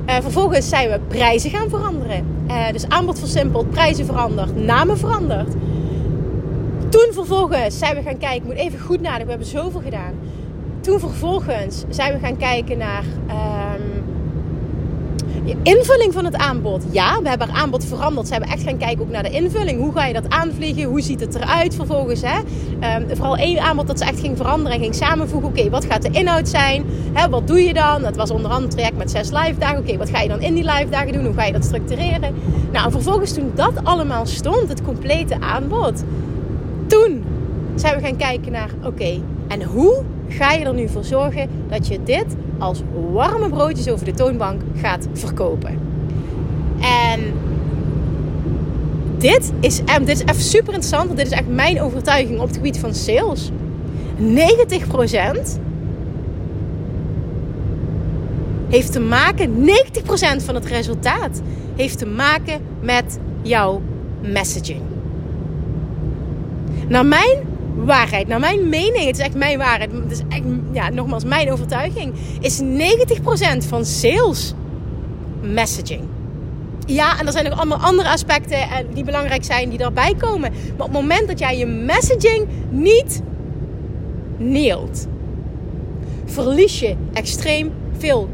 Uh, 0.08 0.16
vervolgens 0.22 0.70
zijn 0.70 0.90
we 0.90 1.00
prijzen 1.08 1.50
gaan 1.50 1.70
veranderen. 1.70 2.26
Uh, 2.48 2.72
dus 2.72 2.88
aanbod 2.88 3.20
versimpeld, 3.20 3.70
prijzen 3.70 4.06
veranderd, 4.06 4.56
namen 4.56 4.98
veranderd. 4.98 5.54
Toen 6.90 7.08
vervolgens 7.12 7.78
zijn 7.78 7.96
we 7.96 8.02
gaan 8.02 8.18
kijken, 8.18 8.36
ik 8.36 8.44
moet 8.44 8.56
even 8.56 8.80
goed 8.80 9.02
nadenken, 9.02 9.26
we 9.26 9.30
hebben 9.30 9.48
zoveel 9.48 9.82
gedaan. 9.82 10.14
Toen 10.82 11.00
vervolgens 11.00 11.84
zijn 11.90 12.14
we 12.14 12.20
gaan 12.20 12.38
kijken 12.38 12.78
naar... 12.78 13.04
Um, 13.30 14.10
invulling 15.64 16.14
van 16.14 16.26
het 16.26 16.36
aanbod. 16.36 16.84
Ja, 16.92 17.22
we 17.22 17.30
hebben 17.30 17.50
haar 17.50 17.62
aanbod 17.62 17.86
veranderd. 17.86 18.28
Ze 18.28 18.34
hebben 18.34 18.52
echt 18.52 18.64
gaan 18.64 18.78
kijken 18.78 19.02
ook 19.02 19.10
naar 19.10 19.24
de 19.24 19.30
invulling. 19.30 19.80
Hoe 19.80 19.94
ga 19.94 20.06
je 20.06 20.14
dat 20.14 20.30
aanvliegen? 20.30 20.84
Hoe 20.84 21.02
ziet 21.02 21.20
het 21.20 21.36
eruit 21.36 21.76
vervolgens? 21.76 22.22
Hè? 22.22 22.38
Um, 22.98 23.16
vooral 23.16 23.38
één 23.38 23.60
aanbod 23.60 23.88
dat 23.88 24.00
ze 24.00 24.06
echt 24.06 24.20
ging 24.20 24.38
veranderen 24.38 24.72
en 24.72 24.80
ging 24.80 24.96
samenvoegen. 24.96 25.50
Oké, 25.50 25.70
wat 25.70 25.86
gaat 25.86 26.02
de 26.02 26.10
inhoud 26.12 26.50
zijn? 26.50 26.86
Hè, 27.14 27.30
wat 27.30 27.48
doe 27.48 27.62
je 27.62 27.74
dan? 27.74 28.02
Dat 28.02 28.16
was 28.16 28.32
onder 28.32 28.52
andere 28.52 28.64
een 28.64 28.70
traject 28.70 28.98
met 28.98 29.12
zes 29.12 29.32
live 29.32 29.60
dagen. 29.60 29.78
Oké, 29.78 29.98
wat 29.98 30.10
ga 30.10 30.22
je 30.22 30.30
dan 30.30 30.42
in 30.42 30.54
die 30.54 30.64
live 30.64 30.90
dagen 30.90 31.14
doen? 31.14 31.26
Hoe 31.26 31.34
ga 31.34 31.46
je 31.46 31.54
dat 31.54 31.66
structureren? 31.66 32.36
Nou, 32.72 32.92
vervolgens 32.92 33.34
toen 33.34 33.52
dat 33.56 33.74
allemaal 33.84 34.26
stond, 34.26 34.70
het 34.70 34.84
complete 34.84 35.40
aanbod. 35.40 36.04
Toen 36.88 37.24
zijn 37.76 37.96
we 37.96 38.06
gaan 38.06 38.18
kijken 38.18 38.52
naar, 38.52 38.70
oké, 38.84 39.22
en 39.48 39.64
hoe 39.64 40.04
ga 40.32 40.52
je 40.52 40.66
er 40.66 40.74
nu 40.74 40.90
voor 40.90 41.04
zorgen 41.04 41.50
dat 41.70 41.88
je 41.88 42.00
dit 42.04 42.26
als 42.58 42.82
warme 43.12 43.50
broodjes 43.50 43.90
over 43.90 44.06
de 44.06 44.14
toonbank 44.14 44.62
gaat 44.76 45.08
verkopen. 45.14 45.80
En 46.82 47.20
dit 49.18 49.52
is, 49.60 49.82
dit 50.00 50.10
is 50.10 50.22
even 50.22 50.42
super 50.42 50.74
interessant, 50.74 51.06
want 51.06 51.18
dit 51.18 51.28
is 51.28 51.34
echt 51.34 51.48
mijn 51.48 51.82
overtuiging 51.82 52.40
op 52.40 52.48
het 52.48 52.56
gebied 52.56 52.80
van 52.80 52.94
sales. 52.94 53.52
90% 54.20 54.24
heeft 58.70 58.92
te 58.92 59.00
maken, 59.00 59.66
90% 60.40 60.44
van 60.44 60.56
het 60.56 60.66
resultaat 60.66 61.42
heeft 61.76 61.98
te 61.98 62.06
maken 62.06 62.62
met 62.82 63.20
jouw 63.42 63.82
messaging. 64.22 64.82
Naar 66.88 67.06
mijn 67.06 67.38
waarheid, 67.76 68.28
naar 68.28 68.40
mijn 68.40 68.70
mening, 68.70 69.06
het 69.06 69.18
is 69.18 69.26
echt 69.26 69.36
mijn 69.36 69.58
waarheid, 69.58 69.92
het 69.92 70.12
is 70.12 70.22
echt, 70.30 70.44
ja, 70.72 70.90
nogmaals, 70.90 71.24
mijn 71.24 71.52
overtuiging, 71.52 72.14
is 72.40 72.62
90% 72.62 72.64
van 73.68 73.86
sales 73.86 74.54
messaging. 75.42 76.02
Ja, 76.86 77.20
en 77.20 77.26
er 77.26 77.32
zijn 77.32 77.50
nog 77.50 77.58
allemaal 77.58 77.78
andere 77.78 78.10
aspecten 78.10 78.58
die 78.94 79.04
belangrijk 79.04 79.44
zijn 79.44 79.70
die 79.70 79.78
daarbij 79.78 80.16
komen. 80.18 80.52
Maar 80.52 80.88
op 80.88 80.94
het 80.94 81.02
moment 81.02 81.28
dat 81.28 81.40
jij 81.40 81.58
je 81.58 81.66
messaging 81.66 82.48
niet 82.70 83.22
neelt, 84.38 85.08
verlies 86.26 86.80
je 86.80 86.96
extreem 87.14 87.72
veel 87.98 88.30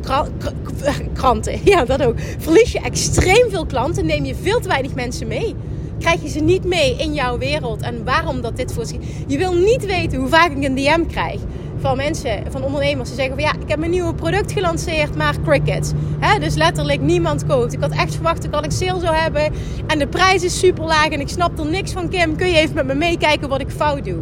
klanten. 1.14 1.60
Ja, 1.64 1.86
dat 1.86 2.04
ook. 2.04 2.16
Verlies 2.38 2.72
je 2.72 2.80
extreem 2.80 3.50
veel 3.50 3.66
klanten, 3.66 4.06
neem 4.06 4.26
je 4.26 4.36
veel 4.36 4.60
te 4.60 4.68
weinig 4.68 4.94
mensen 4.94 5.28
mee. 5.28 5.56
Krijg 6.00 6.22
je 6.22 6.30
ze 6.30 6.40
niet 6.40 6.66
mee 6.66 6.96
in 6.96 7.14
jouw 7.14 7.38
wereld 7.38 7.82
en 7.82 8.04
waarom 8.04 8.42
dat 8.42 8.58
dit 8.58 8.74
voor 8.74 8.86
Je 9.28 9.38
wil 9.38 9.54
niet 9.54 9.86
weten 9.86 10.20
hoe 10.20 10.30
vaak 10.30 10.52
ik 10.52 10.64
een 10.64 10.76
DM 10.76 11.06
krijg 11.06 11.40
van 11.80 11.98
mensen, 11.98 12.44
van 12.50 12.64
ondernemers, 12.64 13.10
die 13.10 13.18
zeggen 13.18 13.36
van 13.36 13.44
ja, 13.44 13.54
ik 13.62 13.70
heb 13.70 13.84
een 13.84 13.90
nieuwe 13.90 14.14
product 14.14 14.52
gelanceerd, 14.52 15.16
maar 15.16 15.36
crickets. 15.44 15.92
He, 16.20 16.40
dus 16.40 16.56
letterlijk 16.56 17.02
niemand 17.02 17.46
koopt. 17.46 17.74
Ik 17.74 17.82
had 17.82 17.92
echt 17.92 18.14
verwacht 18.14 18.52
dat 18.52 18.66
ik 18.66 18.72
sale 18.72 19.00
zou 19.00 19.16
hebben 19.16 19.54
en 19.88 20.00
de 20.00 20.08
prijs 20.08 20.44
is 20.44 20.60
super 20.60 20.84
laag 20.84 21.08
en 21.08 21.20
ik 21.20 21.30
snap 21.30 21.60
er 21.60 21.66
niks 21.66 21.92
van. 21.92 22.10
Kim, 22.10 22.36
kun 22.36 22.48
je 22.48 22.58
even 22.58 22.76
met 22.76 22.86
me 22.86 22.94
meekijken 22.94 23.50
wat 23.50 23.62
ik 23.62 23.70
fout 23.70 24.06
doe? 24.06 24.20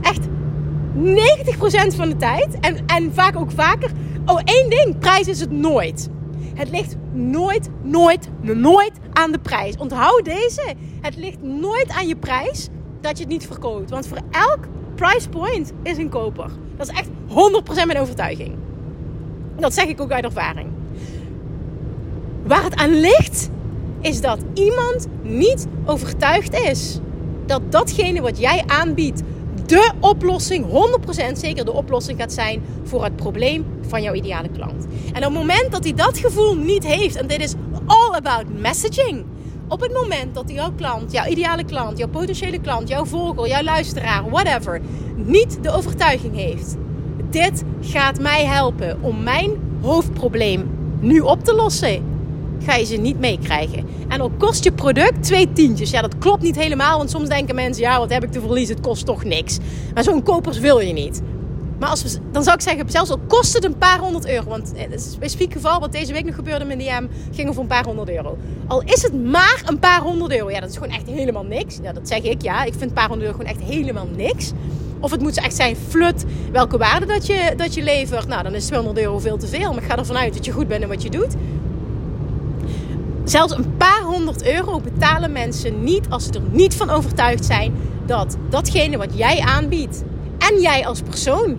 Echt 0.00 0.26
90% 0.26 1.96
van 1.96 2.08
de 2.08 2.16
tijd 2.16 2.60
en, 2.60 2.76
en 2.86 3.10
vaak 3.14 3.36
ook 3.36 3.50
vaker. 3.50 3.90
Oh, 4.26 4.40
één 4.44 4.70
ding, 4.70 4.98
prijs 4.98 5.26
is 5.26 5.40
het 5.40 5.50
nooit. 5.50 6.08
Het 6.60 6.70
ligt 6.70 6.96
nooit, 7.12 7.68
nooit, 7.82 8.28
nooit 8.40 8.92
aan 9.12 9.32
de 9.32 9.38
prijs. 9.38 9.76
Onthoud 9.76 10.24
deze. 10.24 10.74
Het 11.00 11.16
ligt 11.16 11.42
nooit 11.42 11.90
aan 11.90 12.08
je 12.08 12.16
prijs 12.16 12.68
dat 13.00 13.16
je 13.16 13.24
het 13.24 13.32
niet 13.32 13.46
verkoopt. 13.46 13.90
Want 13.90 14.06
voor 14.06 14.18
elk 14.30 14.58
price 14.94 15.28
point 15.28 15.72
is 15.82 15.96
een 15.96 16.08
koper. 16.08 16.50
Dat 16.76 16.88
is 16.88 16.98
echt 16.98 17.08
100% 17.08 17.86
mijn 17.86 17.98
overtuiging. 17.98 18.54
Dat 19.56 19.74
zeg 19.74 19.84
ik 19.84 20.00
ook 20.00 20.10
uit 20.10 20.24
ervaring. 20.24 20.68
Waar 22.42 22.64
het 22.64 22.76
aan 22.76 23.00
ligt, 23.00 23.50
is 24.00 24.20
dat 24.20 24.38
iemand 24.54 25.06
niet 25.22 25.66
overtuigd 25.84 26.54
is 26.54 26.98
dat 27.46 27.72
datgene 27.72 28.20
wat 28.20 28.38
jij 28.38 28.64
aanbiedt 28.66 29.22
de 29.70 29.92
oplossing, 30.00 30.66
100% 30.66 31.32
zeker 31.32 31.64
de 31.64 31.72
oplossing 31.72 32.18
gaat 32.18 32.32
zijn 32.32 32.62
voor 32.84 33.04
het 33.04 33.16
probleem 33.16 33.64
van 33.88 34.02
jouw 34.02 34.14
ideale 34.14 34.48
klant. 34.48 34.86
En 35.12 35.16
op 35.16 35.22
het 35.22 35.32
moment 35.32 35.70
dat 35.70 35.84
hij 35.84 35.94
dat 35.94 36.18
gevoel 36.18 36.56
niet 36.56 36.86
heeft, 36.86 37.16
en 37.16 37.26
dit 37.26 37.40
is 37.40 37.54
all 37.86 38.10
about 38.12 38.44
messaging. 38.60 39.24
Op 39.68 39.80
het 39.80 39.92
moment 39.92 40.34
dat 40.34 40.50
jouw 40.50 40.72
klant, 40.76 41.12
jouw 41.12 41.26
ideale 41.26 41.64
klant, 41.64 41.98
jouw 41.98 42.08
potentiële 42.08 42.60
klant, 42.60 42.88
jouw 42.88 43.04
volger, 43.04 43.48
jouw 43.48 43.62
luisteraar, 43.62 44.30
whatever, 44.30 44.80
niet 45.16 45.62
de 45.62 45.70
overtuiging 45.70 46.36
heeft. 46.36 46.76
Dit 47.30 47.62
gaat 47.80 48.20
mij 48.20 48.44
helpen 48.44 48.98
om 49.00 49.22
mijn 49.22 49.50
hoofdprobleem 49.80 50.70
nu 51.00 51.20
op 51.20 51.44
te 51.44 51.54
lossen. 51.54 52.09
Ga 52.62 52.74
je 52.74 52.84
ze 52.84 52.96
niet 52.96 53.18
meekrijgen. 53.18 53.86
En 54.08 54.18
dan 54.18 54.36
kost 54.36 54.64
je 54.64 54.72
product 54.72 55.22
twee 55.22 55.52
tientjes. 55.52 55.90
Ja, 55.90 56.00
dat 56.00 56.18
klopt 56.18 56.42
niet 56.42 56.56
helemaal. 56.56 56.98
Want 56.98 57.10
soms 57.10 57.28
denken 57.28 57.54
mensen, 57.54 57.82
ja, 57.82 57.98
wat 57.98 58.12
heb 58.12 58.24
ik 58.24 58.32
te 58.32 58.40
verliezen? 58.40 58.74
Het 58.76 58.84
kost 58.84 59.06
toch 59.06 59.24
niks. 59.24 59.58
Maar 59.94 60.04
zo'n 60.04 60.22
kopers 60.22 60.58
wil 60.58 60.80
je 60.80 60.92
niet. 60.92 61.22
Maar 61.80 61.88
als 61.88 62.02
we, 62.02 62.18
dan 62.32 62.42
zou 62.42 62.56
ik 62.56 62.62
zeggen, 62.62 62.90
zelfs 62.90 63.10
al 63.10 63.18
kost 63.28 63.52
het 63.52 63.64
een 63.64 63.78
paar 63.78 63.98
honderd 63.98 64.28
euro. 64.28 64.48
Want 64.48 64.72
het 64.74 64.92
is 64.92 65.04
een 65.04 65.12
specifiek 65.12 65.52
geval 65.52 65.80
wat 65.80 65.92
deze 65.92 66.12
week 66.12 66.24
nog 66.24 66.34
gebeurde 66.34 66.64
met 66.64 66.78
DM, 66.78 67.06
ging 67.32 67.48
over 67.48 67.60
een 67.60 67.66
paar 67.66 67.84
honderd 67.84 68.10
euro. 68.10 68.38
Al 68.66 68.82
is 68.82 69.02
het 69.02 69.24
maar 69.24 69.62
een 69.66 69.78
paar 69.78 70.00
honderd 70.00 70.32
euro. 70.32 70.50
Ja, 70.50 70.60
dat 70.60 70.70
is 70.70 70.76
gewoon 70.76 70.94
echt 70.94 71.06
helemaal 71.06 71.44
niks. 71.44 71.78
Ja, 71.82 71.92
dat 71.92 72.08
zeg 72.08 72.22
ik, 72.22 72.42
ja. 72.42 72.64
Ik 72.64 72.72
vind 72.72 72.84
een 72.84 72.92
paar 72.92 73.08
honderd 73.08 73.30
euro 73.30 73.38
gewoon 73.38 73.56
echt 73.56 73.70
helemaal 73.70 74.06
niks. 74.16 74.52
Of 75.00 75.10
het 75.10 75.20
moet 75.20 75.38
echt 75.38 75.56
zijn 75.56 75.76
flut 75.88 76.24
welke 76.52 76.78
waarde 76.78 77.06
dat 77.06 77.26
je, 77.26 77.52
dat 77.56 77.74
je 77.74 77.82
levert. 77.82 78.26
Nou, 78.26 78.42
dan 78.42 78.54
is 78.54 78.66
200 78.66 78.98
euro 78.98 79.18
veel 79.18 79.36
te 79.36 79.46
veel. 79.46 79.72
Maar 79.72 79.82
ik 79.82 79.90
ga 79.90 79.96
ervan 79.96 80.16
uit 80.16 80.34
dat 80.34 80.44
je 80.44 80.52
goed 80.52 80.68
bent 80.68 80.82
in 80.82 80.88
wat 80.88 81.02
je 81.02 81.10
doet. 81.10 81.34
Zelfs 83.30 83.52
een 83.52 83.76
paar 83.76 84.02
honderd 84.02 84.46
euro 84.46 84.80
betalen 84.80 85.32
mensen 85.32 85.84
niet 85.84 86.08
als 86.08 86.24
ze 86.24 86.32
er 86.32 86.42
niet 86.50 86.74
van 86.74 86.90
overtuigd 86.90 87.44
zijn 87.44 87.74
dat 88.06 88.36
datgene 88.48 88.96
wat 88.96 89.18
jij 89.18 89.40
aanbiedt 89.40 90.02
en 90.38 90.60
jij 90.60 90.86
als 90.86 91.00
persoon 91.00 91.58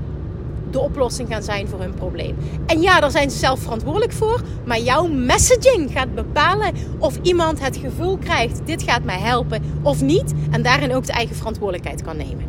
de 0.71 0.79
oplossing 0.79 1.29
gaan 1.29 1.43
zijn 1.43 1.67
voor 1.67 1.79
hun 1.79 1.93
probleem. 1.93 2.37
En 2.65 2.81
ja, 2.81 2.99
daar 2.99 3.11
zijn 3.11 3.31
ze 3.31 3.37
zelf 3.37 3.59
verantwoordelijk 3.59 4.11
voor, 4.11 4.41
maar 4.65 4.79
jouw 4.79 5.07
messaging 5.07 5.91
gaat 5.91 6.15
bepalen 6.15 6.73
of 6.99 7.19
iemand 7.21 7.59
het 7.59 7.77
gevoel 7.77 8.17
krijgt: 8.17 8.61
dit 8.65 8.83
gaat 8.83 9.03
mij 9.03 9.19
helpen 9.19 9.63
of 9.81 10.01
niet, 10.01 10.33
en 10.49 10.61
daarin 10.61 10.95
ook 10.95 11.05
de 11.05 11.13
eigen 11.13 11.35
verantwoordelijkheid 11.35 12.01
kan 12.01 12.17
nemen. 12.17 12.45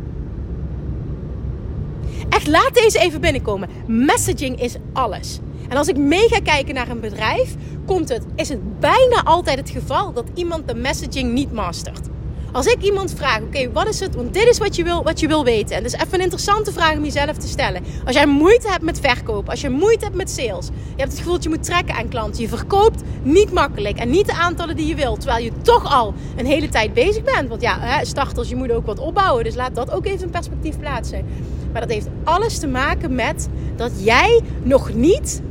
Echt, 2.29 2.47
laat 2.47 2.73
deze 2.73 2.99
even 2.99 3.21
binnenkomen. 3.21 3.69
Messaging 3.87 4.61
is 4.61 4.75
alles. 4.93 5.39
En 5.73 5.79
als 5.79 5.87
ik 5.87 5.97
mee 5.97 6.27
ga 6.29 6.39
kijken 6.39 6.73
naar 6.73 6.89
een 6.89 6.99
bedrijf, 6.99 7.55
komt 7.85 8.09
het, 8.09 8.25
is 8.35 8.49
het 8.49 8.79
bijna 8.79 9.23
altijd 9.23 9.57
het 9.57 9.69
geval 9.69 10.13
dat 10.13 10.25
iemand 10.33 10.67
de 10.67 10.75
messaging 10.75 11.33
niet 11.33 11.51
mastert. 11.51 12.07
Als 12.51 12.65
ik 12.65 12.81
iemand 12.81 13.13
vraag, 13.17 13.41
oké, 13.41 13.71
wat 13.71 13.87
is 13.87 13.99
het? 13.99 14.15
Want 14.15 14.33
dit 14.33 14.47
is 14.47 14.57
wat 14.57 14.75
je, 14.75 14.83
wil, 14.83 15.03
wat 15.03 15.19
je 15.19 15.27
wil 15.27 15.43
weten. 15.43 15.75
En 15.75 15.83
dat 15.83 15.93
is 15.93 15.99
even 15.99 16.13
een 16.13 16.21
interessante 16.21 16.71
vraag 16.71 16.95
om 16.95 17.03
jezelf 17.03 17.37
te 17.37 17.47
stellen. 17.47 17.83
Als 18.05 18.15
jij 18.15 18.25
moeite 18.25 18.69
hebt 18.69 18.83
met 18.83 18.99
verkopen, 18.99 19.49
als 19.49 19.61
je 19.61 19.69
moeite 19.69 20.03
hebt 20.03 20.15
met 20.15 20.29
sales, 20.29 20.65
je 20.67 21.01
hebt 21.01 21.09
het 21.09 21.17
gevoel 21.17 21.33
dat 21.33 21.43
je 21.43 21.49
moet 21.49 21.63
trekken 21.63 21.95
aan 21.95 22.09
klanten, 22.09 22.41
je 22.41 22.47
verkoopt 22.47 23.01
niet 23.23 23.51
makkelijk 23.51 23.97
en 23.97 24.09
niet 24.09 24.25
de 24.25 24.33
aantallen 24.33 24.75
die 24.75 24.87
je 24.87 24.95
wilt, 24.95 25.21
terwijl 25.21 25.43
je 25.43 25.51
toch 25.61 25.93
al 25.93 26.13
een 26.35 26.45
hele 26.45 26.69
tijd 26.69 26.93
bezig 26.93 27.23
bent. 27.23 27.49
Want 27.49 27.61
ja, 27.61 28.03
starters, 28.03 28.49
je 28.49 28.55
moet 28.55 28.71
ook 28.71 28.85
wat 28.85 28.99
opbouwen, 28.99 29.43
dus 29.43 29.55
laat 29.55 29.75
dat 29.75 29.91
ook 29.91 30.05
even 30.05 30.21
in 30.21 30.29
perspectief 30.29 30.79
plaatsen. 30.79 31.25
Maar 31.71 31.81
dat 31.81 31.91
heeft 31.91 32.07
alles 32.23 32.59
te 32.59 32.67
maken 32.67 33.15
met 33.15 33.49
dat 33.75 33.91
jij 34.03 34.41
nog 34.63 34.93
niet 34.93 35.41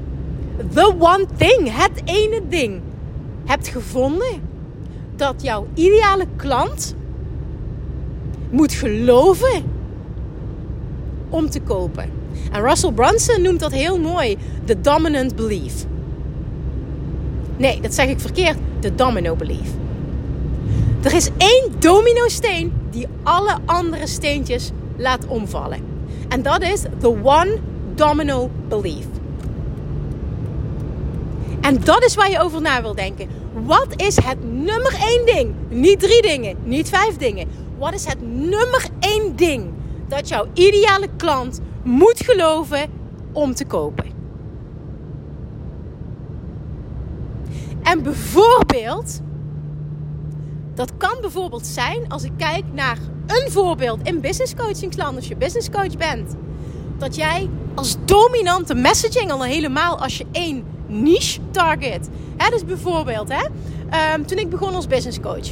the 0.73 0.95
one 0.99 1.27
thing, 1.37 1.79
het 1.79 2.03
ene 2.05 2.41
ding, 2.49 2.81
hebt 3.45 3.69
gevonden 3.69 4.41
dat 5.17 5.43
jouw 5.43 5.67
ideale 5.75 6.27
klant 6.37 6.95
moet 8.51 8.73
geloven 8.73 9.63
om 11.29 11.51
te 11.51 11.61
kopen. 11.61 12.11
En 12.53 12.63
Russell 12.63 12.93
Brunson 12.93 13.43
noemt 13.43 13.61
dat 13.61 13.73
heel 13.73 13.99
mooi 13.99 14.37
de 14.65 14.81
dominant 14.81 15.37
belief. 15.37 15.85
Nee, 17.57 17.81
dat 17.81 17.95
zeg 17.95 18.09
ik 18.09 18.21
verkeerd. 18.21 18.57
De 18.81 18.95
domino 18.95 19.37
belief. 19.37 19.71
Er 21.03 21.15
is 21.15 21.31
één 21.37 21.71
domino-steen 21.79 22.73
die 22.91 23.07
alle 23.23 23.57
andere 23.65 24.07
steentjes 24.07 24.71
laat 24.97 25.27
omvallen. 25.27 25.81
En 26.29 26.43
dat 26.43 26.63
is 26.63 26.83
the 27.01 27.23
one 27.23 27.59
domino 27.95 28.51
belief. 28.69 29.07
En 31.63 31.81
dat 31.85 32.05
is 32.05 32.15
waar 32.15 32.31
je 32.31 32.41
over 32.41 32.61
na 32.61 32.83
wil 32.83 32.95
denken. 32.95 33.29
Wat 33.53 33.87
is 33.97 34.17
het 34.17 34.45
nummer 34.45 34.95
één 35.01 35.27
ding? 35.27 35.55
Niet 35.69 36.01
drie 36.01 36.23
dingen, 36.23 36.57
niet 36.65 36.89
vijf 36.89 37.17
dingen. 37.17 37.49
Wat 37.79 37.95
is 37.95 38.05
het 38.05 38.23
nummer 38.23 38.87
één 38.99 39.37
ding 39.37 39.71
dat 40.09 40.29
jouw 40.29 40.47
ideale 40.55 41.09
klant 41.17 41.61
moet 41.83 42.21
geloven 42.25 42.91
om 43.33 43.55
te 43.55 43.65
kopen? 43.65 44.05
En 47.83 48.03
bijvoorbeeld, 48.03 49.21
dat 50.75 50.93
kan 50.97 51.17
bijvoorbeeld 51.21 51.67
zijn 51.67 52.09
als 52.09 52.25
ik 52.25 52.33
kijk 52.37 52.65
naar 52.73 52.99
een 53.27 53.51
voorbeeld 53.51 53.99
in 54.03 54.21
business 54.21 54.55
coachingsland, 54.55 55.17
als 55.17 55.29
je 55.29 55.37
business 55.37 55.71
coach 55.71 55.97
bent. 55.97 56.35
Dat 56.99 57.17
jij 57.17 57.49
als 57.75 57.97
dominante 58.05 58.75
messaging, 58.75 59.31
al 59.31 59.45
helemaal 59.45 59.99
als 59.99 60.19
je 60.19 60.27
één 60.33 60.65
niche 60.93 61.41
target. 61.51 62.09
Hè, 62.37 62.51
dus 62.51 62.65
bijvoorbeeld, 62.65 63.29
hè, 63.29 63.45
um, 64.15 64.27
toen 64.27 64.39
ik 64.39 64.51
begon 64.51 64.75
als 64.75 64.87
business 64.87 65.21
coach. 65.21 65.49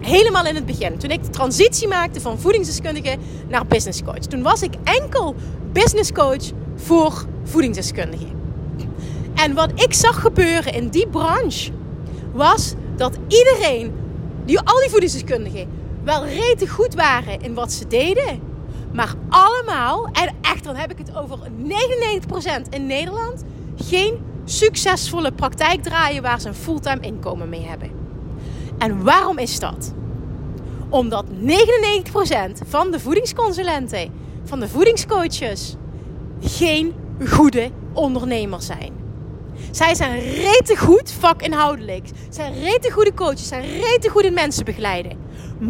Helemaal 0.00 0.46
in 0.46 0.54
het 0.54 0.66
begin, 0.66 0.98
toen 0.98 1.10
ik 1.10 1.22
de 1.22 1.30
transitie 1.30 1.88
maakte 1.88 2.20
van 2.20 2.38
voedingsdeskundige 2.38 3.16
naar 3.48 3.66
business 3.66 4.02
coach. 4.02 4.18
Toen 4.18 4.42
was 4.42 4.62
ik 4.62 4.74
enkel 4.84 5.34
business 5.72 6.12
coach 6.12 6.50
voor 6.74 7.26
voedingsdeskundigen. 7.44 8.40
En 9.34 9.54
wat 9.54 9.70
ik 9.74 9.94
zag 9.94 10.20
gebeuren 10.20 10.72
in 10.72 10.88
die 10.88 11.06
branche 11.06 11.70
was 12.32 12.74
dat 12.96 13.18
iedereen, 13.28 13.92
die, 14.44 14.60
al 14.60 14.80
die 14.80 14.90
voedingsdeskundigen, 14.90 15.68
wel 16.04 16.26
rete 16.26 16.68
goed 16.68 16.94
waren 16.94 17.40
in 17.40 17.54
wat 17.54 17.72
ze 17.72 17.86
deden. 17.86 18.40
Maar 18.92 19.14
allemaal, 19.28 20.08
en 20.12 20.34
echt 20.40 20.64
dan 20.64 20.74
heb 20.76 20.90
ik 20.90 20.98
het 20.98 21.16
over 21.16 21.38
99% 22.66 22.68
in 22.70 22.86
Nederland, 22.86 23.44
geen 23.76 24.18
succesvolle 24.44 25.32
praktijk 25.32 25.82
draaien 25.82 26.22
waar 26.22 26.40
ze 26.40 26.48
een 26.48 26.54
fulltime 26.54 27.00
inkomen 27.00 27.48
mee 27.48 27.66
hebben. 27.66 27.90
En 28.78 29.02
waarom 29.04 29.38
is 29.38 29.58
dat? 29.58 29.92
Omdat 30.88 31.24
99% 31.26 31.30
van 32.66 32.90
de 32.90 33.00
voedingsconsulenten, 33.00 34.12
van 34.44 34.60
de 34.60 34.68
voedingscoaches, 34.68 35.76
geen 36.40 36.94
goede 37.26 37.70
ondernemers 37.92 38.66
zijn. 38.66 38.92
Zij 39.70 39.94
zijn 39.94 40.18
rete 40.20 40.76
goed 40.76 41.12
vakinhoudelijk. 41.12 42.08
Zijn 42.28 42.54
rete 42.60 42.90
goede 42.90 43.14
coaches. 43.14 43.48
Zijn 43.48 43.62
rete 43.62 44.08
goede 44.08 44.30
mensen 44.30 44.64
begeleiden. 44.64 45.18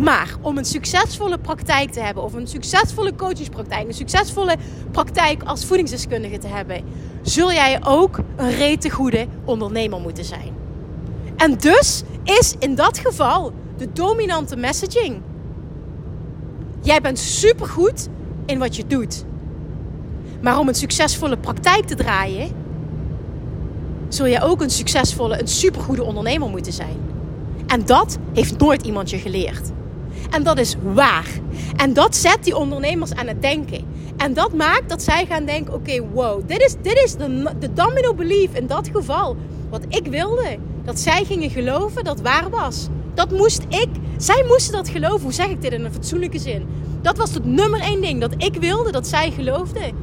Maar 0.00 0.36
om 0.40 0.58
een 0.58 0.64
succesvolle 0.64 1.38
praktijk 1.38 1.90
te 1.90 2.00
hebben, 2.00 2.22
of 2.22 2.32
een 2.32 2.46
succesvolle 2.46 3.14
coachingspraktijk, 3.14 3.88
een 3.88 3.94
succesvolle 3.94 4.56
praktijk 4.90 5.42
als 5.42 5.64
voedingsdeskundige 5.64 6.38
te 6.38 6.46
hebben, 6.46 6.84
zul 7.22 7.52
jij 7.52 7.84
ook 7.84 8.18
een 8.36 8.50
rete 8.50 8.90
goede 8.90 9.26
ondernemer 9.44 10.00
moeten 10.00 10.24
zijn. 10.24 10.54
En 11.36 11.58
dus 11.58 12.02
is 12.24 12.54
in 12.58 12.74
dat 12.74 12.98
geval 12.98 13.52
de 13.76 13.92
dominante 13.92 14.56
messaging. 14.56 15.20
Jij 16.82 17.00
bent 17.00 17.18
supergoed 17.18 18.08
in 18.46 18.58
wat 18.58 18.76
je 18.76 18.86
doet. 18.86 19.24
Maar 20.40 20.58
om 20.58 20.68
een 20.68 20.74
succesvolle 20.74 21.36
praktijk 21.36 21.86
te 21.86 21.94
draaien, 21.94 22.50
zul 24.08 24.28
jij 24.28 24.42
ook 24.42 24.62
een 24.62 24.70
succesvolle, 24.70 25.40
een 25.40 25.48
supergoede 25.48 26.02
ondernemer 26.02 26.48
moeten 26.48 26.72
zijn. 26.72 26.96
En 27.66 27.84
dat 27.84 28.18
heeft 28.32 28.58
nooit 28.58 28.82
iemand 28.82 29.10
je 29.10 29.18
geleerd. 29.18 29.70
En 30.32 30.42
dat 30.42 30.58
is 30.58 30.76
waar. 30.82 31.26
En 31.76 31.92
dat 31.92 32.16
zet 32.16 32.38
die 32.40 32.56
ondernemers 32.56 33.14
aan 33.14 33.26
het 33.26 33.42
denken. 33.42 33.84
En 34.16 34.34
dat 34.34 34.52
maakt 34.52 34.88
dat 34.88 35.02
zij 35.02 35.26
gaan 35.26 35.44
denken: 35.44 35.74
oké, 35.74 36.00
wow, 36.12 36.48
dit 36.48 36.60
is, 36.60 36.74
dit 36.82 37.02
is 37.04 37.12
de, 37.12 37.50
de 37.58 37.72
domino 37.72 38.14
belief 38.14 38.54
in 38.54 38.66
dat 38.66 38.88
geval. 38.92 39.36
Wat 39.70 39.84
ik 39.88 40.06
wilde. 40.06 40.58
Dat 40.84 40.98
zij 41.00 41.24
gingen 41.24 41.50
geloven 41.50 42.04
dat 42.04 42.20
waar 42.20 42.50
was. 42.50 42.88
Dat 43.14 43.30
moest 43.30 43.62
ik. 43.68 43.88
Zij 44.16 44.44
moesten 44.48 44.72
dat 44.72 44.88
geloven. 44.88 45.22
Hoe 45.22 45.32
zeg 45.32 45.48
ik 45.48 45.62
dit 45.62 45.72
in 45.72 45.84
een 45.84 45.92
fatsoenlijke 45.92 46.38
zin? 46.38 46.66
Dat 47.02 47.16
was 47.16 47.34
het 47.34 47.44
nummer 47.44 47.80
één 47.80 48.00
ding 48.00 48.20
dat 48.20 48.34
ik 48.36 48.54
wilde 48.54 48.92
dat 48.92 49.06
zij 49.06 49.30
geloofden. 49.30 49.94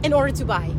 In 0.00 0.14
order 0.14 0.34
to 0.34 0.44
buy. 0.44 0.70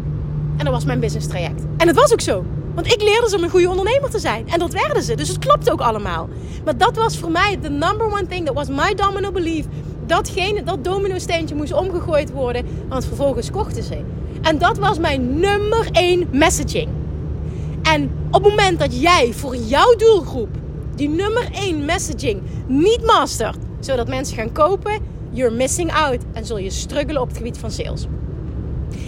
En 0.57 0.65
dat 0.65 0.73
was 0.73 0.85
mijn 0.85 0.99
business 0.99 1.27
traject. 1.27 1.61
En 1.77 1.87
het 1.87 1.95
was 1.95 2.11
ook 2.11 2.21
zo. 2.21 2.45
Want 2.79 2.93
ik 2.93 3.01
leerde 3.01 3.29
ze 3.29 3.35
om 3.35 3.43
een 3.43 3.49
goede 3.49 3.69
ondernemer 3.69 4.09
te 4.09 4.19
zijn. 4.19 4.47
En 4.49 4.59
dat 4.59 4.73
werden 4.73 5.03
ze. 5.03 5.15
Dus 5.15 5.27
het 5.27 5.39
klopt 5.39 5.71
ook 5.71 5.81
allemaal. 5.81 6.29
Maar 6.63 6.77
dat 6.77 6.95
was 6.95 7.17
voor 7.17 7.31
mij 7.31 7.59
de 7.61 7.69
number 7.69 8.05
one 8.05 8.27
thing. 8.27 8.45
Dat 8.45 8.55
was 8.55 8.67
my 8.67 8.93
domino 8.95 9.31
belief. 9.31 9.65
Datgene, 10.05 10.63
dat 10.63 10.83
domino 10.83 11.17
steentje 11.17 11.55
moest 11.55 11.73
omgegooid 11.73 12.31
worden. 12.31 12.65
Want 12.87 13.05
vervolgens 13.05 13.51
kochten 13.51 13.83
ze. 13.83 14.01
En 14.41 14.57
dat 14.57 14.77
was 14.77 14.99
mijn 14.99 15.39
nummer 15.39 15.87
één 15.91 16.27
messaging. 16.31 16.89
En 17.83 18.11
op 18.31 18.43
het 18.43 18.55
moment 18.55 18.79
dat 18.79 19.01
jij 19.01 19.33
voor 19.33 19.55
jouw 19.55 19.95
doelgroep 19.95 20.49
die 20.95 21.09
nummer 21.09 21.49
één 21.51 21.85
messaging 21.85 22.41
niet 22.67 23.03
mastert, 23.03 23.57
zodat 23.79 24.07
mensen 24.07 24.37
gaan 24.37 24.51
kopen, 24.51 24.99
you're 25.29 25.55
missing 25.55 25.93
out. 25.93 26.19
En 26.33 26.45
zul 26.45 26.57
je 26.57 26.69
struggelen 26.69 27.21
op 27.21 27.27
het 27.27 27.37
gebied 27.37 27.57
van 27.57 27.71
sales. 27.71 28.07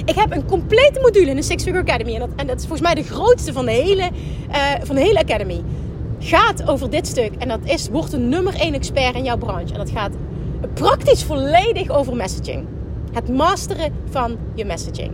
Ik 0.05 0.15
heb 0.15 0.31
een 0.31 0.45
complete 0.45 0.99
module 0.99 1.29
in 1.29 1.35
de 1.35 1.41
Six 1.41 1.63
Figure 1.63 1.83
Academy. 1.83 2.27
En 2.35 2.47
dat, 2.47 2.57
is 2.57 2.65
volgens 2.65 2.81
mij 2.81 2.95
de 2.95 3.03
grootste 3.03 3.53
van 3.53 3.65
de 3.65 3.71
hele, 3.71 4.09
uh, 4.49 4.57
van 4.83 4.95
de 4.95 5.01
hele 5.01 5.19
Academy. 5.19 5.61
Gaat 6.19 6.69
over 6.69 6.89
dit 6.89 7.07
stuk. 7.07 7.31
En 7.37 7.47
dat 7.47 7.59
is, 7.63 7.89
wordt 7.89 8.13
een 8.13 8.29
nummer 8.29 8.55
1 8.55 8.73
expert 8.73 9.15
in 9.15 9.23
jouw 9.23 9.37
branche. 9.37 9.73
En 9.73 9.79
dat 9.79 9.89
gaat 9.89 10.11
praktisch 10.73 11.23
volledig 11.23 11.89
over 11.89 12.15
messaging. 12.15 12.65
Het 13.11 13.29
masteren 13.29 13.93
van 14.09 14.37
je 14.55 14.65
messaging. 14.65 15.11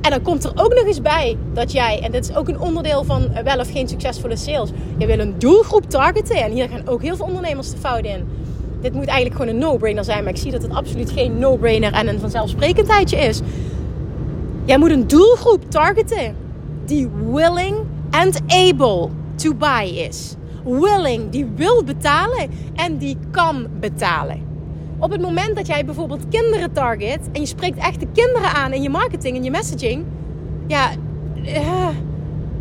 En 0.00 0.10
dan 0.10 0.22
komt 0.22 0.44
er 0.44 0.50
ook 0.54 0.74
nog 0.74 0.84
eens 0.86 1.02
bij 1.02 1.36
dat 1.52 1.72
jij, 1.72 2.00
en 2.02 2.12
dit 2.12 2.28
is 2.28 2.36
ook 2.36 2.48
een 2.48 2.60
onderdeel 2.60 3.04
van 3.04 3.28
wel 3.44 3.58
of 3.58 3.70
geen 3.70 3.88
succesvolle 3.88 4.36
sales. 4.36 4.70
Je 4.98 5.06
wil 5.06 5.18
een 5.18 5.38
doelgroep 5.38 5.90
targeten. 5.90 6.36
En 6.36 6.52
hier 6.52 6.68
gaan 6.68 6.88
ook 6.88 7.02
heel 7.02 7.16
veel 7.16 7.26
ondernemers 7.26 7.70
de 7.70 7.76
fout 7.76 8.04
in. 8.04 8.28
Dit 8.80 8.92
moet 8.92 9.06
eigenlijk 9.06 9.40
gewoon 9.40 9.54
een 9.54 9.60
no-brainer 9.60 10.04
zijn. 10.04 10.24
Maar 10.24 10.32
ik 10.32 10.38
zie 10.38 10.50
dat 10.50 10.62
het 10.62 10.72
absoluut 10.72 11.10
geen 11.10 11.38
no-brainer 11.38 11.92
en 11.92 12.08
een 12.08 12.20
vanzelfsprekendheidje 12.20 13.16
is. 13.16 13.40
Jij 14.64 14.78
moet 14.78 14.90
een 14.90 15.06
doelgroep 15.06 15.70
targeten 15.70 16.36
die 16.84 17.08
willing 17.32 17.76
and 18.10 18.40
able 18.46 19.08
to 19.34 19.54
buy 19.54 19.84
is. 19.84 20.34
Willing, 20.64 21.30
die 21.30 21.46
wil 21.56 21.84
betalen 21.84 22.50
en 22.74 22.98
die 22.98 23.16
kan 23.30 23.66
betalen. 23.80 24.40
Op 24.98 25.10
het 25.10 25.20
moment 25.20 25.56
dat 25.56 25.66
jij 25.66 25.84
bijvoorbeeld 25.84 26.28
kinderen 26.28 26.72
target 26.72 27.20
en 27.32 27.40
je 27.40 27.46
spreekt 27.46 27.78
echt 27.78 28.00
de 28.00 28.06
kinderen 28.12 28.50
aan 28.50 28.72
in 28.72 28.82
je 28.82 28.90
marketing 28.90 29.36
en 29.36 29.42
je 29.44 29.50
messaging, 29.50 30.04
ja, 30.66 30.90
uh, 31.46 31.88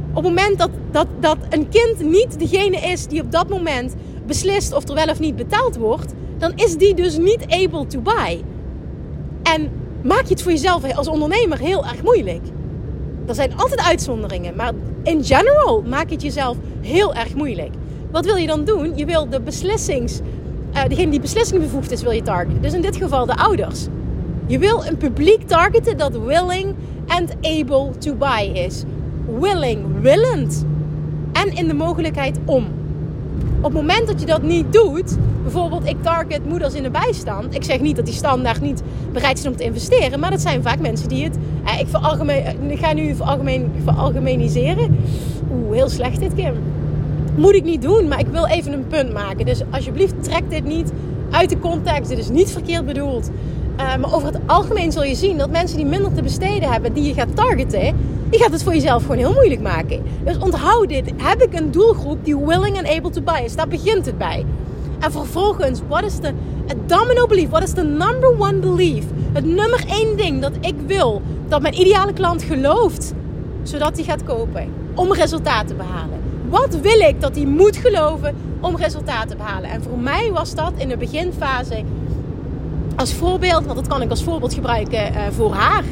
op 0.09 0.23
het 0.23 0.23
moment 0.23 0.57
dat, 0.57 0.69
dat, 0.91 1.07
dat 1.19 1.37
een 1.49 1.69
kind 1.69 2.11
niet 2.11 2.39
degene 2.39 2.77
is 2.77 3.07
die 3.07 3.21
op 3.21 3.31
dat 3.31 3.49
moment 3.49 3.95
beslist 4.25 4.73
of 4.73 4.87
er 4.87 4.95
wel 4.95 5.07
of 5.07 5.19
niet 5.19 5.35
betaald 5.35 5.75
wordt, 5.75 6.13
dan 6.37 6.51
is 6.55 6.77
die 6.77 6.93
dus 6.93 7.17
niet 7.17 7.45
able 7.47 7.87
to 7.87 7.99
buy. 7.99 8.43
En 9.43 9.69
maak 10.03 10.23
je 10.23 10.29
het 10.33 10.41
voor 10.41 10.51
jezelf 10.51 10.95
als 10.95 11.07
ondernemer 11.07 11.59
heel 11.59 11.85
erg 11.85 12.03
moeilijk. 12.03 12.41
Er 13.27 13.35
zijn 13.35 13.57
altijd 13.57 13.81
uitzonderingen, 13.81 14.55
maar 14.55 14.71
in 15.03 15.23
general 15.23 15.81
maak 15.81 16.07
je 16.07 16.13
het 16.13 16.23
jezelf 16.23 16.57
heel 16.81 17.13
erg 17.13 17.35
moeilijk. 17.35 17.73
Wat 18.11 18.25
wil 18.25 18.35
je 18.35 18.47
dan 18.47 18.65
doen? 18.65 18.97
Je 18.97 19.05
wil 19.05 19.29
de 19.29 19.41
beslissings, 19.41 20.19
uh, 20.73 20.83
degene 20.87 21.11
die 21.11 21.19
beslissingbevoegd 21.19 21.91
is, 21.91 22.01
wil 22.01 22.11
je 22.11 22.21
targeten. 22.21 22.61
Dus 22.61 22.73
in 22.73 22.81
dit 22.81 22.95
geval 22.95 23.25
de 23.25 23.35
ouders. 23.35 23.87
Je 24.47 24.59
wil 24.59 24.85
een 24.85 24.97
publiek 24.97 25.47
targeten 25.47 25.97
dat 25.97 26.11
willing 26.11 26.75
and 27.07 27.35
able 27.41 27.89
to 27.97 28.15
buy 28.15 28.51
is. 28.53 28.83
Willing, 29.39 30.01
willend. 30.01 30.65
En 31.31 31.55
in 31.55 31.67
de 31.67 31.73
mogelijkheid 31.73 32.37
om. 32.45 32.67
Op 33.63 33.73
het 33.73 33.81
moment 33.81 34.07
dat 34.07 34.19
je 34.19 34.25
dat 34.25 34.41
niet 34.41 34.73
doet, 34.73 35.17
bijvoorbeeld 35.41 35.85
ik 35.85 35.95
target 36.01 36.45
moeders 36.49 36.73
in 36.73 36.83
de 36.83 36.89
bijstand. 36.89 37.55
Ik 37.55 37.63
zeg 37.63 37.79
niet 37.79 37.95
dat 37.95 38.05
die 38.05 38.13
standaard 38.13 38.61
niet 38.61 38.81
bereid 39.11 39.39
zijn 39.39 39.51
om 39.51 39.57
te 39.57 39.63
investeren, 39.63 40.19
maar 40.19 40.31
dat 40.31 40.41
zijn 40.41 40.61
vaak 40.61 40.79
mensen 40.79 41.09
die 41.09 41.23
het. 41.23 41.37
Eh, 41.65 41.79
ik, 41.79 41.87
veralgemeen, 41.87 42.43
eh, 42.43 42.71
ik 42.71 42.79
ga 42.79 42.93
nu 42.93 43.15
veralgemeen, 43.15 43.71
veralgemeniseren. 43.83 44.97
Oeh, 45.51 45.75
heel 45.75 45.89
slecht 45.89 46.19
dit, 46.19 46.33
Kim. 46.33 46.53
Moet 47.35 47.53
ik 47.53 47.63
niet 47.63 47.81
doen, 47.81 48.07
maar 48.07 48.19
ik 48.19 48.27
wil 48.27 48.45
even 48.45 48.73
een 48.73 48.87
punt 48.87 49.13
maken. 49.13 49.45
Dus 49.45 49.61
alsjeblieft, 49.69 50.23
trek 50.23 50.49
dit 50.49 50.65
niet 50.65 50.91
uit 51.31 51.49
de 51.49 51.59
context. 51.59 52.09
Dit 52.09 52.19
is 52.19 52.29
niet 52.29 52.51
verkeerd 52.51 52.85
bedoeld. 52.85 53.29
Uh, 53.79 53.95
maar 53.95 54.13
over 54.13 54.27
het 54.27 54.39
algemeen 54.45 54.91
zul 54.91 55.03
je 55.03 55.15
zien 55.15 55.37
dat 55.37 55.49
mensen 55.49 55.77
die 55.77 55.85
minder 55.85 56.13
te 56.13 56.21
besteden 56.21 56.71
hebben, 56.71 56.93
die 56.93 57.03
je 57.03 57.13
gaat 57.13 57.35
targeten, 57.35 57.95
die 58.33 58.41
gaat 58.41 58.51
het 58.51 58.63
voor 58.63 58.73
jezelf 58.73 59.01
gewoon 59.01 59.17
heel 59.17 59.33
moeilijk 59.33 59.61
maken. 59.61 60.03
Dus 60.25 60.37
onthoud 60.37 60.89
dit. 60.89 61.11
Heb 61.17 61.41
ik 61.41 61.59
een 61.59 61.71
doelgroep 61.71 62.25
die 62.25 62.37
willing 62.37 62.77
and 62.77 62.87
able 62.87 63.09
to 63.09 63.21
buy 63.21 63.41
is? 63.43 63.55
Daar 63.55 63.67
begint 63.67 64.05
het 64.05 64.17
bij. 64.17 64.45
En 64.99 65.11
vervolgens, 65.11 65.81
wat 65.87 66.03
is 66.03 66.19
de 66.19 66.33
domino 66.85 67.25
belief? 67.27 67.49
Wat 67.49 67.63
is 67.63 67.73
de 67.73 67.83
number 67.83 68.39
one 68.39 68.53
belief? 68.53 69.05
Het 69.33 69.45
nummer 69.45 69.83
één 69.87 70.17
ding 70.17 70.41
dat 70.41 70.51
ik 70.61 70.75
wil 70.87 71.21
dat 71.47 71.61
mijn 71.61 71.79
ideale 71.79 72.13
klant 72.13 72.43
gelooft, 72.43 73.13
zodat 73.63 73.95
hij 73.95 74.03
gaat 74.03 74.23
kopen 74.23 74.73
om 74.93 75.13
resultaten 75.13 75.67
te 75.67 75.73
behalen. 75.73 76.19
Wat 76.49 76.79
wil 76.81 76.99
ik 76.99 77.21
dat 77.21 77.35
hij 77.35 77.45
moet 77.45 77.77
geloven 77.77 78.35
om 78.59 78.75
resultaten 78.75 79.29
te 79.29 79.35
behalen? 79.35 79.69
En 79.69 79.83
voor 79.83 79.99
mij 79.99 80.31
was 80.31 80.55
dat 80.55 80.73
in 80.77 80.87
de 80.87 80.97
beginfase 80.97 81.83
als 82.95 83.13
voorbeeld, 83.13 83.65
want 83.65 83.77
dat 83.77 83.87
kan 83.87 84.01
ik 84.01 84.09
als 84.09 84.23
voorbeeld 84.23 84.53
gebruiken 84.53 85.13
uh, 85.13 85.21
voor 85.31 85.53
haar. 85.53 85.83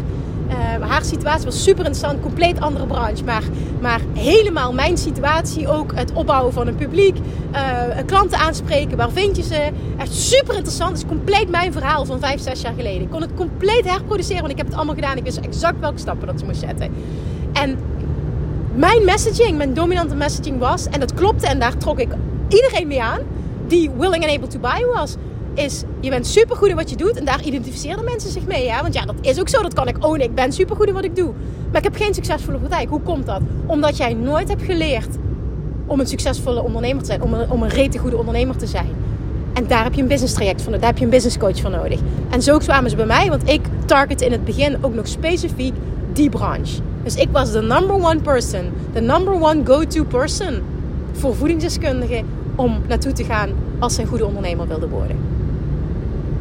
Uh, 0.52 0.88
haar 0.90 1.04
situatie 1.04 1.46
was 1.46 1.64
super 1.64 1.86
interessant, 1.86 2.22
compleet 2.22 2.60
andere 2.60 2.86
branche. 2.86 3.24
Maar, 3.24 3.44
maar 3.82 4.00
helemaal 4.14 4.74
mijn 4.74 4.98
situatie 4.98 5.68
ook. 5.68 5.92
Het 5.96 6.14
opbouwen 6.14 6.54
van 6.54 6.68
een 6.68 6.76
publiek, 6.76 7.18
uh, 7.18 7.60
klanten 8.06 8.38
aanspreken, 8.38 8.98
waar 8.98 9.12
vind 9.12 9.36
je 9.36 9.44
ze? 9.44 9.70
Echt 9.98 10.14
super 10.14 10.56
interessant. 10.56 10.92
Het 10.92 11.02
is 11.02 11.08
compleet 11.08 11.50
mijn 11.50 11.72
verhaal 11.72 12.06
van 12.06 12.20
vijf, 12.20 12.42
zes 12.42 12.62
jaar 12.62 12.74
geleden. 12.76 13.02
Ik 13.02 13.10
kon 13.10 13.22
het 13.22 13.34
compleet 13.36 13.90
herproduceren, 13.90 14.40
want 14.40 14.52
ik 14.52 14.58
heb 14.58 14.68
het 14.68 14.76
allemaal 14.76 14.96
gedaan. 14.96 15.18
Ik 15.18 15.24
wist 15.24 15.38
exact 15.38 15.80
welke 15.80 16.00
stappen 16.00 16.28
dat 16.28 16.40
ze 16.40 16.46
moest 16.46 16.60
zetten. 16.60 16.92
En 17.54 17.78
mijn 18.76 19.06
messaging, 19.06 19.58
mijn 19.58 19.74
dominante 19.74 20.16
messaging 20.16 20.60
was, 20.60 20.86
en 20.86 21.00
dat 21.00 21.14
klopte 21.14 21.48
en 21.48 21.60
daar 21.60 21.78
trok 21.78 22.00
ik 22.00 22.10
iedereen 22.48 22.88
mee 22.88 23.02
aan, 23.02 23.20
die 23.68 23.90
willing 23.98 24.24
and 24.24 24.36
able 24.36 24.48
to 24.48 24.60
buy 24.60 24.86
was 24.94 25.16
is 25.54 25.84
je 26.00 26.10
bent 26.10 26.28
supergoed 26.28 26.70
in 26.70 26.76
wat 26.76 26.90
je 26.90 26.96
doet. 26.96 27.18
En 27.18 27.26
daar 27.26 27.44
identificeren 27.44 28.04
mensen 28.04 28.30
zich 28.32 28.46
mee. 28.46 28.72
Want 28.82 28.94
ja, 28.94 29.06
dat 29.06 29.16
is 29.22 29.40
ook 29.40 29.50
zo. 29.50 29.62
Dat 29.62 29.74
kan 29.74 29.88
ik 29.88 30.06
ownen. 30.06 30.26
Ik 30.26 30.36
ben 30.36 30.54
supergoed 30.54 30.88
in 30.88 30.94
wat 30.94 31.04
ik 31.04 31.16
doe. 31.16 31.34
Maar 31.72 31.78
ik 31.78 31.84
heb 31.84 31.96
geen 31.96 32.14
succesvolle 32.14 32.58
praktijk. 32.58 32.90
Hoe 32.90 33.02
komt 33.02 33.26
dat? 33.26 33.42
Omdat 33.66 33.98
jij 33.98 34.14
nooit 34.14 34.50
hebt 34.50 34.64
geleerd 34.64 35.16
om 35.86 36.00
een 36.00 36.08
succesvolle 36.08 36.64
ondernemer 36.64 37.02
te 37.02 37.08
zijn. 37.08 37.22
Om 37.22 37.34
een, 37.34 37.50
om 37.50 37.64
een 37.64 37.70
rete 37.70 37.98
goede 37.98 38.18
ondernemer 38.18 38.58
te 38.58 38.68
zijn. 38.68 38.90
En 39.54 39.68
daar 39.68 39.84
heb 39.84 39.94
je 39.94 40.02
een 40.02 40.08
business 40.08 40.34
traject 40.34 40.62
van. 40.62 40.72
Daar 40.72 40.82
heb 40.82 40.98
je 40.98 41.04
een 41.04 41.10
business 41.10 41.38
coach 41.38 41.60
voor 41.60 41.70
nodig. 41.70 42.00
En 42.30 42.42
zo 42.42 42.58
kwamen 42.58 42.90
ze 42.90 42.96
bij 42.96 43.06
mij. 43.06 43.30
Want 43.30 43.50
ik 43.50 43.62
target 43.86 44.22
in 44.22 44.32
het 44.32 44.46
begin 44.46 44.78
ook 44.82 44.94
nog 44.94 45.08
specifiek 45.08 45.74
die 46.14 46.30
branche. 46.30 46.82
Dus 47.04 47.16
ik 47.16 47.28
was 47.32 47.52
de 47.52 47.62
number 47.62 47.96
one 47.96 48.20
person. 48.22 48.72
De 48.94 49.02
number 49.02 49.34
one 49.34 49.62
go-to 49.66 50.04
person. 50.04 50.62
Voor 51.12 51.36
voedingsdeskundigen 51.36 52.26
om 52.56 52.82
naartoe 52.88 53.14
te 53.14 53.24
gaan 53.24 53.50
als 53.80 53.96
ze 53.96 54.02
een 54.02 54.08
goede 54.08 54.26
ondernemer 54.26 54.68
wilden 54.68 54.90
worden 54.90 55.31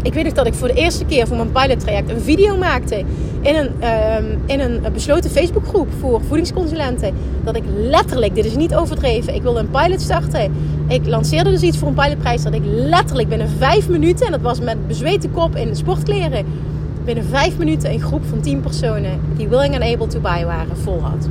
ik 0.03 0.15
weet 0.15 0.25
nog 0.25 0.33
dat 0.33 0.47
ik 0.47 0.55
voor 0.55 0.69
de 0.69 0.75
eerste 0.75 1.05
keer 1.05 1.27
voor 1.27 1.37
mijn 1.37 1.53
pilottraject 1.53 2.11
een 2.11 2.21
video 2.21 2.57
maakte 2.57 3.05
in 3.41 3.55
een, 3.57 3.71
ehm, 3.79 4.25
in 4.47 4.61
een 4.61 4.81
besloten 4.93 5.31
Facebookgroep 5.31 5.89
voor 6.01 6.21
voedingsconsulenten. 6.27 7.15
Dat 7.45 7.57
ik 7.57 7.63
letterlijk, 7.77 8.35
dit 8.35 8.45
is 8.45 8.57
niet 8.57 8.75
overdreven, 8.75 9.35
ik 9.35 9.43
wilde 9.43 9.61
een 9.61 9.71
pilot 9.71 10.01
starten. 10.01 10.53
Ik 10.89 11.07
lanceerde 11.07 11.51
dus 11.51 11.63
iets 11.63 11.79
voor 11.79 11.89
een 11.89 11.95
pilotprijs 11.95 12.43
dat 12.43 12.55
ik 12.55 12.63
letterlijk 12.65 13.29
binnen 13.29 13.49
vijf 13.49 13.89
minuten, 13.89 14.27
en 14.27 14.33
dat 14.33 14.41
was 14.41 14.61
met 14.61 14.87
bezweten 14.87 15.33
kop 15.33 15.57
in 15.57 15.77
sportkleren, 15.77 16.45
binnen 17.05 17.25
vijf 17.25 17.59
minuten 17.59 17.93
een 17.93 18.01
groep 18.01 18.25
van 18.25 18.41
tien 18.41 18.61
personen 18.61 19.21
die 19.37 19.49
willing 19.49 19.75
and 19.75 19.83
able 19.83 20.07
to 20.07 20.21
buy 20.21 20.45
waren 20.45 20.77
vol 20.77 21.01
had. 21.03 21.29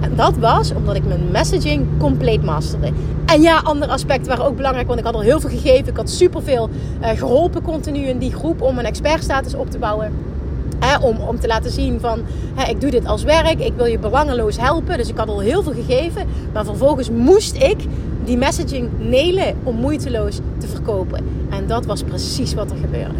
En 0.00 0.12
dat 0.16 0.36
was 0.36 0.72
omdat 0.74 0.96
ik 0.96 1.06
mijn 1.06 1.30
messaging 1.30 1.86
compleet 1.98 2.42
masterde. 2.42 2.90
En 3.30 3.42
ja, 3.42 3.58
andere 3.58 3.92
aspecten 3.92 4.28
waren 4.28 4.44
ook 4.44 4.56
belangrijk, 4.56 4.86
want 4.86 4.98
ik 4.98 5.04
had 5.04 5.14
al 5.14 5.20
heel 5.20 5.40
veel 5.40 5.50
gegeven. 5.50 5.86
Ik 5.86 5.96
had 5.96 6.10
superveel 6.10 6.70
uh, 7.00 7.08
geholpen 7.08 7.62
continu 7.62 7.98
in 7.98 8.18
die 8.18 8.32
groep 8.32 8.62
om 8.62 8.78
een 8.78 8.84
expertstatus 8.84 9.54
op 9.54 9.70
te 9.70 9.78
bouwen. 9.78 10.12
om, 11.02 11.16
om 11.16 11.40
te 11.40 11.46
laten 11.46 11.70
zien 11.70 12.00
van, 12.00 12.20
ik 12.68 12.80
doe 12.80 12.90
dit 12.90 13.06
als 13.06 13.22
werk, 13.22 13.60
ik 13.60 13.72
wil 13.76 13.86
je 13.86 13.98
belangeloos 13.98 14.58
helpen. 14.58 14.96
Dus 14.96 15.08
ik 15.08 15.16
had 15.16 15.28
al 15.28 15.40
heel 15.40 15.62
veel 15.62 15.72
gegeven. 15.72 16.26
Maar 16.52 16.64
vervolgens 16.64 17.10
moest 17.10 17.56
ik 17.56 17.76
die 18.24 18.36
messaging 18.36 18.88
nelen 18.98 19.54
om 19.62 19.76
moeiteloos 19.76 20.38
te 20.58 20.66
verkopen. 20.66 21.24
En 21.50 21.66
dat 21.66 21.86
was 21.86 22.02
precies 22.02 22.54
wat 22.54 22.70
er 22.70 22.76
gebeurde. 22.76 23.18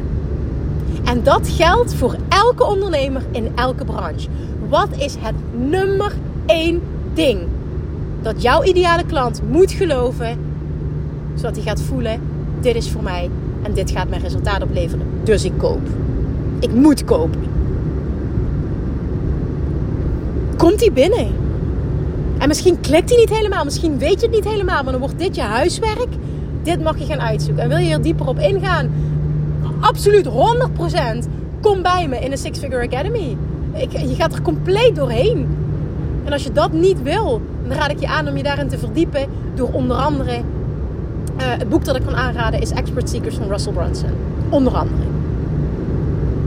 En 1.05 1.23
dat 1.23 1.49
geldt 1.49 1.95
voor 1.95 2.17
elke 2.29 2.65
ondernemer 2.65 3.23
in 3.31 3.53
elke 3.57 3.85
branche. 3.85 4.29
Wat 4.69 4.89
is 4.97 5.17
het 5.21 5.35
nummer 5.53 6.13
één 6.47 6.83
ding 7.15 7.41
dat 8.23 8.43
jouw 8.43 8.63
ideale 8.63 9.05
klant 9.05 9.41
moet 9.51 9.73
geloven, 9.73 10.39
zodat 11.35 11.57
hij 11.57 11.65
gaat 11.65 11.83
voelen: 11.83 12.21
dit 12.61 12.75
is 12.75 12.91
voor 12.91 13.03
mij 13.03 13.31
en 13.63 13.73
dit 13.75 13.91
gaat 13.91 14.09
mijn 14.09 14.23
resultaat 14.23 14.63
opleveren. 14.63 15.07
Dus 15.23 15.45
ik 15.45 15.53
koop. 15.57 15.81
Ik 16.59 16.75
moet 16.75 17.05
kopen. 17.05 17.41
Komt 20.57 20.81
hij 20.81 20.93
binnen? 20.93 21.27
En 22.39 22.49
misschien 22.49 22.81
klikt 22.81 23.11
hij 23.11 23.19
niet 23.19 23.37
helemaal, 23.37 23.65
misschien 23.65 23.99
weet 23.99 24.21
je 24.21 24.27
het 24.27 24.35
niet 24.35 24.49
helemaal, 24.49 24.83
maar 24.83 24.93
dan 24.93 25.01
wordt 25.01 25.19
dit 25.19 25.35
je 25.35 25.43
huiswerk. 25.43 26.09
Dit 26.63 26.83
mag 26.83 26.99
je 26.99 27.05
gaan 27.05 27.21
uitzoeken. 27.21 27.63
En 27.63 27.69
wil 27.69 27.79
je 27.79 27.93
er 27.93 28.03
dieper 28.03 28.29
op 28.29 28.39
ingaan? 28.39 28.91
Absoluut 29.81 30.29
100%. 30.29 30.31
Kom 31.61 31.83
bij 31.83 32.09
me 32.09 32.19
in 32.19 32.31
de 32.31 32.37
Six 32.37 32.59
Figure 32.59 32.87
Academy. 32.87 33.37
Ik, 33.73 33.93
je 33.93 34.15
gaat 34.15 34.35
er 34.35 34.43
compleet 34.43 34.97
doorheen. 34.97 35.49
En 36.25 36.33
als 36.33 36.43
je 36.43 36.53
dat 36.53 36.73
niet 36.73 37.03
wil, 37.03 37.41
raad 37.77 37.91
ik 37.91 38.01
je 38.01 38.09
aan 38.09 38.29
om 38.29 38.37
je 38.37 38.43
daarin 38.43 38.69
te 38.69 38.79
verdiepen 38.79 39.27
door 39.55 39.69
onder 39.73 39.97
andere 39.97 40.43
uh, 41.41 41.47
het 41.59 41.69
boek 41.69 41.85
dat 41.85 41.97
ik 41.97 42.03
kan 42.05 42.15
aanraden 42.15 42.61
is 42.61 42.71
Expert 42.71 43.09
Seekers 43.09 43.35
van 43.35 43.49
Russell 43.49 43.73
Brunson. 43.73 44.11
Onder 44.49 44.73
andere. 44.73 45.03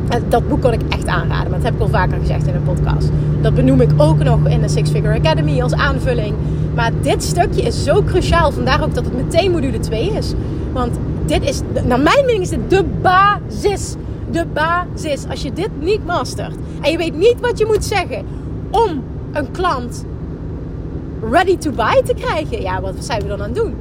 En 0.10 0.24
dat 0.30 0.48
boek 0.48 0.62
kan 0.62 0.74
ik 0.74 0.82
echt 0.90 1.08
aanraden, 1.08 1.50
maar 1.50 1.60
dat 1.60 1.64
heb 1.64 1.74
ik 1.74 1.82
al 1.82 1.88
vaker 1.88 2.18
gezegd 2.20 2.48
in 2.48 2.56
een 2.56 2.64
podcast. 2.64 3.10
Dat 3.42 3.56
benoem 3.56 3.82
ik 3.82 3.90
ook 3.98 4.24
nog 4.24 4.48
in 4.48 4.62
de 4.62 4.70
Six 4.70 4.90
Figure 4.90 5.20
Academy 5.20 5.62
als 5.62 5.74
aanvulling. 5.74 6.36
Maar 6.76 6.92
dit 7.02 7.24
stukje 7.24 7.62
is 7.62 7.84
zo 7.84 8.04
cruciaal, 8.04 8.52
vandaar 8.52 8.84
ook 8.84 8.94
dat 8.94 9.06
het 9.06 9.16
meteen 9.16 9.52
module 9.52 9.80
2 9.80 10.10
is. 10.10 10.34
Want 10.74 10.98
dit 11.26 11.44
is, 11.44 11.62
naar 11.74 12.00
mijn 12.00 12.26
mening 12.26 12.44
is 12.44 12.50
dit 12.50 12.70
de 12.70 12.84
basis. 13.02 13.96
De 14.32 14.46
basis. 14.54 15.26
Als 15.30 15.42
je 15.42 15.54
dit 15.54 15.70
niet 15.80 16.06
mastert 16.06 16.56
en 16.82 16.92
je 16.92 16.98
weet 16.98 17.18
niet 17.18 17.36
wat 17.42 17.58
je 17.58 17.66
moet 17.66 17.86
zeggen 17.86 18.26
om 18.72 19.04
een 19.32 19.52
klant 19.52 20.06
ready 21.32 21.58
to 21.58 21.72
buy 21.72 22.02
te 22.06 22.14
krijgen, 22.14 22.62
ja, 22.62 22.82
wat 22.82 22.94
zijn 23.00 23.22
we 23.22 23.28
dan 23.28 23.40
aan 23.40 23.46
het 23.46 23.56
doen? 23.56 23.76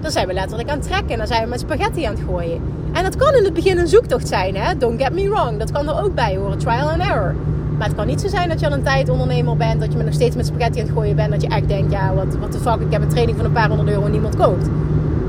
Dan 0.00 0.10
zijn 0.10 0.26
we 0.26 0.32
letterlijk 0.32 0.68
aan 0.68 0.78
het 0.78 0.86
trekken 0.86 1.10
en 1.10 1.18
dan 1.18 1.26
zijn 1.26 1.42
we 1.42 1.48
met 1.48 1.60
spaghetti 1.60 2.04
aan 2.04 2.14
het 2.14 2.22
gooien. 2.28 2.60
En 2.92 3.02
dat 3.02 3.16
kan 3.16 3.34
in 3.34 3.44
het 3.44 3.54
begin 3.54 3.78
een 3.78 3.88
zoektocht 3.88 4.28
zijn, 4.28 4.56
hè? 4.56 4.78
Don't 4.78 5.02
get 5.02 5.12
me 5.12 5.28
wrong. 5.28 5.58
Dat 5.58 5.72
kan 5.72 5.88
er 5.88 6.02
ook 6.02 6.14
bij 6.14 6.36
horen, 6.36 6.58
trial 6.58 6.88
and 6.88 7.00
error. 7.00 7.34
Maar 7.78 7.86
het 7.86 7.96
kan 7.96 8.06
niet 8.06 8.20
zo 8.20 8.28
zijn 8.28 8.48
dat 8.48 8.60
je 8.60 8.66
al 8.66 8.72
een 8.72 8.82
tijd 8.82 9.08
ondernemer 9.08 9.56
bent, 9.56 9.80
dat 9.80 9.92
je 9.92 9.98
nog 9.98 10.14
steeds 10.14 10.36
met 10.36 10.46
spaghetti 10.46 10.80
aan 10.80 10.86
het 10.86 10.94
gooien 10.94 11.16
bent, 11.16 11.30
dat 11.30 11.42
je 11.42 11.48
echt 11.48 11.68
denkt, 11.68 11.92
ja, 11.92 12.14
wat 12.14 12.36
what 12.38 12.52
the 12.52 12.58
fuck, 12.58 12.80
ik 12.80 12.92
heb 12.92 13.02
een 13.02 13.08
training 13.08 13.36
van 13.36 13.46
een 13.46 13.52
paar 13.52 13.68
honderd 13.68 13.88
euro 13.88 14.04
en 14.04 14.10
niemand 14.10 14.36
koopt. 14.36 14.68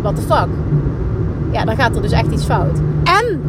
What 0.02 0.16
the 0.16 0.22
fuck. 0.22 0.48
Ja, 1.52 1.66
dan 1.66 1.76
gaat 1.76 1.96
er 1.96 2.02
dus 2.02 2.12
echt 2.12 2.32
iets 2.32 2.46
fout. 2.46 2.78
En 3.04 3.42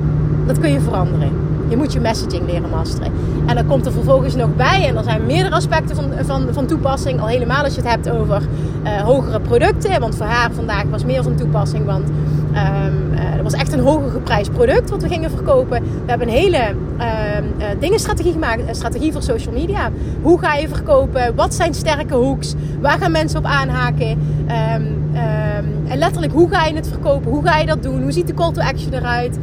dat 0.46 0.58
kun 0.58 0.72
je 0.72 0.80
veranderen. 0.80 1.47
Je 1.68 1.76
moet 1.76 1.92
je 1.92 2.00
messaging 2.00 2.46
leren 2.46 2.70
masteren. 2.70 3.12
En 3.46 3.54
dan 3.54 3.66
komt 3.66 3.86
er 3.86 3.92
vervolgens 3.92 4.34
nog 4.34 4.56
bij, 4.56 4.86
en 4.88 4.96
er 4.96 5.04
zijn 5.04 5.26
meerdere 5.26 5.54
aspecten 5.54 5.96
van, 5.96 6.04
van, 6.20 6.48
van 6.52 6.66
toepassing, 6.66 7.20
al 7.20 7.26
helemaal 7.26 7.64
als 7.64 7.74
je 7.74 7.80
het 7.80 7.90
hebt 7.90 8.10
over 8.10 8.42
uh, 8.84 9.00
hogere 9.00 9.40
producten. 9.40 10.00
Want 10.00 10.16
voor 10.16 10.26
haar 10.26 10.50
vandaag 10.52 10.84
was 10.90 11.04
meer 11.04 11.22
van 11.22 11.34
toepassing, 11.34 11.84
want 11.84 12.08
um, 12.08 13.18
er 13.36 13.42
was 13.42 13.52
echt 13.52 13.72
een 13.72 13.80
hoger 13.80 14.10
geprijsd 14.10 14.52
product 14.52 14.90
wat 14.90 15.02
we 15.02 15.08
gingen 15.08 15.30
verkopen. 15.30 15.82
We 15.82 15.88
hebben 16.06 16.28
een 16.28 16.34
hele 16.34 16.74
uh, 16.98 17.04
dingenstrategie 17.78 18.32
gemaakt, 18.32 18.68
een 18.68 18.74
strategie 18.74 19.12
voor 19.12 19.22
social 19.22 19.54
media. 19.54 19.90
Hoe 20.22 20.38
ga 20.38 20.54
je 20.54 20.68
verkopen? 20.68 21.34
Wat 21.34 21.54
zijn 21.54 21.74
sterke 21.74 22.14
hoeks? 22.14 22.54
Waar 22.80 22.98
gaan 22.98 23.12
mensen 23.12 23.38
op 23.38 23.44
aanhaken? 23.44 24.10
Um, 24.10 24.96
en 25.88 25.98
letterlijk, 25.98 26.32
hoe 26.32 26.48
ga 26.48 26.64
je 26.64 26.74
het 26.74 26.88
verkopen? 26.88 27.30
Hoe 27.30 27.46
ga 27.46 27.56
je 27.56 27.66
dat 27.66 27.82
doen? 27.82 28.02
Hoe 28.02 28.12
ziet 28.12 28.26
de 28.26 28.34
call 28.34 28.52
to 28.52 28.60
action 28.60 28.94
eruit? 28.94 29.38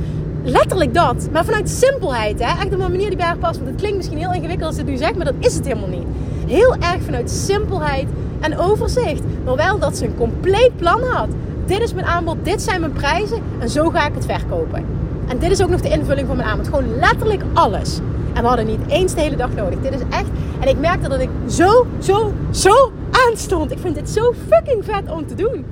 Letterlijk 0.46 0.94
dat. 0.94 1.28
Maar 1.32 1.46
vanuit 1.46 1.70
simpelheid. 1.70 2.40
Hè? 2.40 2.46
Echt 2.46 2.66
op 2.66 2.72
een 2.72 2.92
manier 2.92 3.08
die 3.08 3.18
bij 3.18 3.26
haar 3.26 3.38
past. 3.38 3.56
Want 3.56 3.70
het 3.70 3.80
klinkt 3.80 3.98
misschien 3.98 4.18
heel 4.18 4.34
ingewikkeld 4.34 4.68
als 4.68 4.78
ik 4.78 4.82
het 4.82 4.90
nu 4.90 4.98
zeg. 4.98 5.16
Maar 5.16 5.26
dat 5.26 5.34
is 5.40 5.56
het 5.56 5.66
helemaal 5.66 5.90
niet. 5.90 6.08
Heel 6.48 6.76
erg 6.76 7.02
vanuit 7.02 7.32
simpelheid 7.32 8.08
en 8.40 8.58
overzicht. 8.58 9.22
Maar 9.46 9.56
wel 9.56 9.80
dat 9.80 9.98
ze 9.98 10.06
een 10.06 10.16
compleet 10.16 10.76
plan 10.76 11.04
had. 11.04 11.28
Dit 11.66 11.82
is 11.82 11.94
mijn 11.94 12.06
aanbod. 12.06 12.38
Dit 12.44 12.62
zijn 12.62 12.80
mijn 12.80 12.94
prijzen. 12.94 13.42
En 13.60 13.70
zo 13.70 13.90
ga 13.90 14.08
ik 14.08 14.14
het 14.14 14.26
verkopen. 14.26 14.86
En 15.28 15.40
dit 15.40 15.52
is 15.52 15.64
ook 15.64 15.70
nog 15.70 15.82
de 15.82 15.90
invulling 15.90 16.28
van 16.28 16.36
mijn 16.36 16.50
aanbod. 16.50 16.68
Gewoon 16.68 17.00
letterlijk 17.00 17.44
alles. 17.54 18.00
En 18.34 18.42
we 18.42 18.48
hadden 18.48 18.66
niet 18.66 18.88
eens 18.88 19.14
de 19.14 19.22
hele 19.22 19.36
dag 19.36 19.54
nodig. 19.54 19.80
Dit 19.82 19.94
is 19.94 20.02
echt... 20.10 20.28
En 20.60 20.68
ik 20.68 20.80
merkte 20.80 21.10
dat 21.10 21.20
ik 21.20 21.30
zo, 21.50 21.88
zo, 22.00 22.34
zo 22.52 22.92
aanstond. 23.28 23.72
Ik 23.72 23.78
vind 23.80 23.96
dit 23.96 24.10
zo 24.10 24.34
fucking 24.48 24.86
vet 24.86 25.12
om 25.12 25.28
te 25.28 25.36
doen 25.36 25.66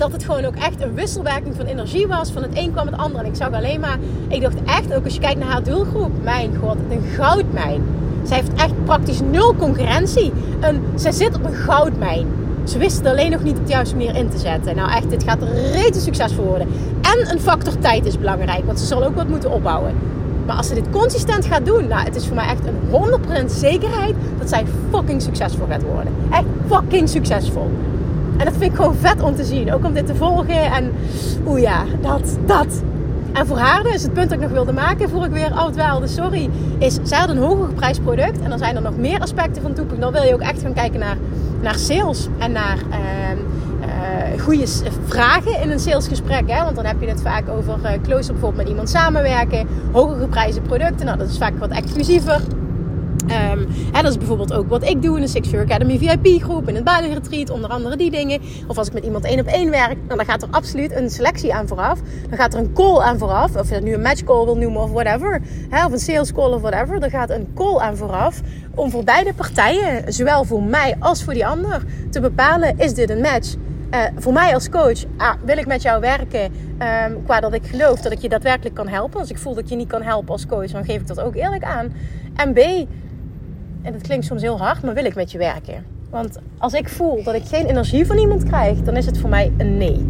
dat 0.00 0.12
het 0.12 0.24
gewoon 0.24 0.44
ook 0.44 0.54
echt 0.54 0.82
een 0.82 0.94
wisselwerking 0.94 1.56
van 1.56 1.66
energie 1.66 2.06
was. 2.06 2.30
Van 2.30 2.42
het 2.42 2.50
een 2.54 2.72
kwam 2.72 2.86
het 2.86 2.96
ander. 2.96 3.20
En 3.20 3.26
ik 3.26 3.34
zag 3.34 3.52
alleen 3.52 3.80
maar, 3.80 3.98
ik 4.28 4.40
dacht 4.40 4.56
echt, 4.64 4.94
ook 4.94 5.04
als 5.04 5.14
je 5.14 5.20
kijkt 5.20 5.38
naar 5.38 5.48
haar 5.48 5.62
doelgroep, 5.62 6.10
mijn 6.22 6.56
god, 6.62 6.76
een 6.90 7.02
goudmijn. 7.14 7.82
Zij 8.22 8.36
heeft 8.36 8.52
echt 8.54 8.84
praktisch 8.84 9.20
nul 9.20 9.54
concurrentie. 9.56 10.32
En 10.60 10.82
zij 10.94 11.12
zit 11.12 11.36
op 11.36 11.44
een 11.44 11.54
goudmijn. 11.54 12.26
Ze 12.64 12.78
wisten 12.78 13.04
er 13.04 13.10
alleen 13.10 13.30
nog 13.30 13.42
niet 13.42 13.58
het 13.58 13.68
juiste 13.68 13.96
meer 13.96 14.16
in 14.16 14.28
te 14.28 14.38
zetten. 14.38 14.76
Nou 14.76 14.90
echt, 14.90 15.10
dit 15.10 15.22
gaat 15.22 15.42
rete 15.72 16.00
succesvol 16.00 16.44
worden. 16.44 16.68
En 17.00 17.30
een 17.30 17.40
factor 17.40 17.78
tijd 17.78 18.06
is 18.06 18.18
belangrijk, 18.18 18.64
want 18.64 18.80
ze 18.80 18.86
zal 18.86 19.04
ook 19.04 19.14
wat 19.14 19.28
moeten 19.28 19.50
opbouwen. 19.50 19.94
Maar 20.46 20.56
als 20.56 20.68
ze 20.68 20.74
dit 20.74 20.90
consistent 20.90 21.44
gaat 21.44 21.66
doen, 21.66 21.88
nou, 21.88 22.04
het 22.04 22.16
is 22.16 22.26
voor 22.26 22.34
mij 22.34 22.48
echt 22.48 22.66
een 22.66 23.44
100% 23.44 23.50
zekerheid 23.50 24.14
dat 24.38 24.48
zij 24.48 24.64
fucking 24.90 25.22
succesvol 25.22 25.66
gaat 25.70 25.82
worden. 25.82 26.12
Echt 26.30 26.44
fucking 26.68 27.08
succesvol. 27.08 27.70
En 28.36 28.44
dat 28.44 28.54
vind 28.58 28.70
ik 28.70 28.74
gewoon 28.74 28.94
vet 28.94 29.22
om 29.22 29.34
te 29.34 29.44
zien. 29.44 29.72
Ook 29.72 29.84
om 29.84 29.92
dit 29.92 30.06
te 30.06 30.14
volgen. 30.14 30.72
En 30.72 30.92
oeh 31.46 31.60
ja, 31.60 31.84
dat, 32.00 32.38
dat. 32.46 32.82
En 33.32 33.46
voor 33.46 33.58
haar 33.58 33.82
dus, 33.82 34.02
het 34.02 34.12
punt 34.12 34.28
dat 34.28 34.38
ik 34.38 34.44
nog 34.44 34.52
wilde 34.52 34.72
maken, 34.72 35.10
voor 35.10 35.24
ik 35.24 35.30
weer 35.30 35.52
afdwaalde, 35.52 36.06
sorry, 36.06 36.50
is 36.78 36.98
zij 37.02 37.18
had 37.18 37.28
een 37.28 37.38
hoger 37.38 37.66
geprijsd 37.66 38.02
product. 38.02 38.40
En 38.40 38.50
dan 38.50 38.58
zijn 38.58 38.76
er 38.76 38.82
nog 38.82 38.96
meer 38.96 39.20
aspecten 39.20 39.62
van 39.62 39.72
toepassing. 39.72 40.02
Dan 40.02 40.12
wil 40.12 40.22
je 40.22 40.34
ook 40.34 40.40
echt 40.40 40.62
gaan 40.62 40.72
kijken 40.72 41.00
naar, 41.00 41.16
naar 41.60 41.78
sales 41.78 42.28
en 42.38 42.52
naar 42.52 42.78
uh, 42.90 44.42
goede 44.42 44.66
vragen 45.06 45.60
in 45.60 45.70
een 45.70 45.78
salesgesprek. 45.78 46.50
Hè? 46.50 46.64
Want 46.64 46.76
dan 46.76 46.84
heb 46.84 47.00
je 47.00 47.08
het 47.08 47.22
vaak 47.22 47.48
over 47.48 47.78
uh, 47.82 47.90
close-up 48.02 48.32
bijvoorbeeld 48.32 48.56
met 48.56 48.68
iemand 48.68 48.90
samenwerken. 48.90 49.66
Hoger 49.92 50.18
geprijsde 50.18 50.60
producten, 50.60 51.06
nou 51.06 51.18
dat 51.18 51.28
is 51.28 51.38
vaak 51.38 51.58
wat 51.58 51.70
exclusiever. 51.70 52.40
Um, 53.30 53.66
hè, 53.92 54.02
dat 54.02 54.10
is 54.10 54.18
bijvoorbeeld 54.18 54.52
ook 54.52 54.68
wat 54.68 54.84
ik 54.84 55.02
doe 55.02 55.16
in 55.16 55.22
de 55.22 55.28
Six 55.28 55.48
Figure 55.48 55.64
Academy 55.64 55.98
VIP 55.98 56.42
groep, 56.42 56.68
in 56.68 56.74
het 56.74 56.84
Bali 56.84 57.12
Retreat, 57.12 57.50
onder 57.50 57.70
andere 57.70 57.96
die 57.96 58.10
dingen. 58.10 58.40
Of 58.66 58.78
als 58.78 58.86
ik 58.86 58.92
met 58.92 59.04
iemand 59.04 59.24
één 59.24 59.40
op 59.40 59.46
één 59.46 59.70
werk, 59.70 59.96
nou, 60.06 60.16
dan 60.16 60.24
gaat 60.24 60.42
er 60.42 60.48
absoluut 60.50 60.92
een 60.92 61.10
selectie 61.10 61.54
aan 61.54 61.68
vooraf. 61.68 62.00
Dan 62.28 62.38
gaat 62.38 62.54
er 62.54 62.60
een 62.60 62.72
call 62.72 62.98
aan 62.98 63.18
vooraf, 63.18 63.56
of 63.56 63.68
je 63.68 63.74
dat 63.74 63.82
nu 63.82 63.94
een 63.94 64.02
match 64.02 64.24
call 64.24 64.44
wil 64.44 64.56
noemen 64.56 64.82
of 64.82 64.90
whatever. 64.90 65.40
Hè, 65.68 65.84
of 65.84 65.92
een 65.92 65.98
sales 65.98 66.32
call 66.32 66.52
of 66.52 66.60
whatever. 66.60 67.00
Dan 67.00 67.10
gaat 67.10 67.30
een 67.30 67.48
call 67.54 67.78
aan 67.78 67.96
vooraf 67.96 68.40
om 68.74 68.90
voor 68.90 69.04
beide 69.04 69.34
partijen, 69.34 70.12
zowel 70.12 70.44
voor 70.44 70.62
mij 70.62 70.96
als 70.98 71.24
voor 71.24 71.34
die 71.34 71.46
ander, 71.46 71.84
te 72.10 72.20
bepalen, 72.20 72.78
is 72.78 72.94
dit 72.94 73.10
een 73.10 73.20
match? 73.20 73.54
Uh, 73.94 74.04
voor 74.16 74.32
mij 74.32 74.54
als 74.54 74.68
coach 74.68 75.04
ah, 75.16 75.34
wil 75.44 75.58
ik 75.58 75.66
met 75.66 75.82
jou 75.82 76.00
werken 76.00 76.42
um, 76.42 77.22
qua 77.24 77.40
dat 77.40 77.52
ik 77.52 77.66
geloof 77.66 78.00
dat 78.00 78.12
ik 78.12 78.18
je 78.18 78.28
daadwerkelijk 78.28 78.74
kan 78.74 78.88
helpen. 78.88 79.20
Als 79.20 79.30
ik 79.30 79.38
voel 79.38 79.54
dat 79.54 79.68
je 79.68 79.76
niet 79.76 79.88
kan 79.88 80.02
helpen 80.02 80.32
als 80.32 80.46
coach, 80.46 80.70
dan 80.70 80.84
geef 80.84 81.00
ik 81.00 81.06
dat 81.06 81.20
ook 81.20 81.34
eerlijk 81.34 81.64
aan. 81.64 81.92
En 82.34 82.52
B, 82.52 82.58
en 83.82 83.92
dat 83.92 84.02
klinkt 84.02 84.26
soms 84.26 84.42
heel 84.42 84.58
hard, 84.58 84.82
maar 84.82 84.94
wil 84.94 85.04
ik 85.04 85.14
met 85.14 85.32
je 85.32 85.38
werken? 85.38 85.84
Want 86.10 86.38
als 86.58 86.72
ik 86.72 86.88
voel 86.88 87.22
dat 87.22 87.34
ik 87.34 87.44
geen 87.44 87.66
energie 87.66 88.06
van 88.06 88.18
iemand 88.18 88.44
krijg, 88.44 88.82
dan 88.82 88.96
is 88.96 89.06
het 89.06 89.18
voor 89.18 89.30
mij 89.30 89.52
een 89.56 89.76
nee. 89.76 90.06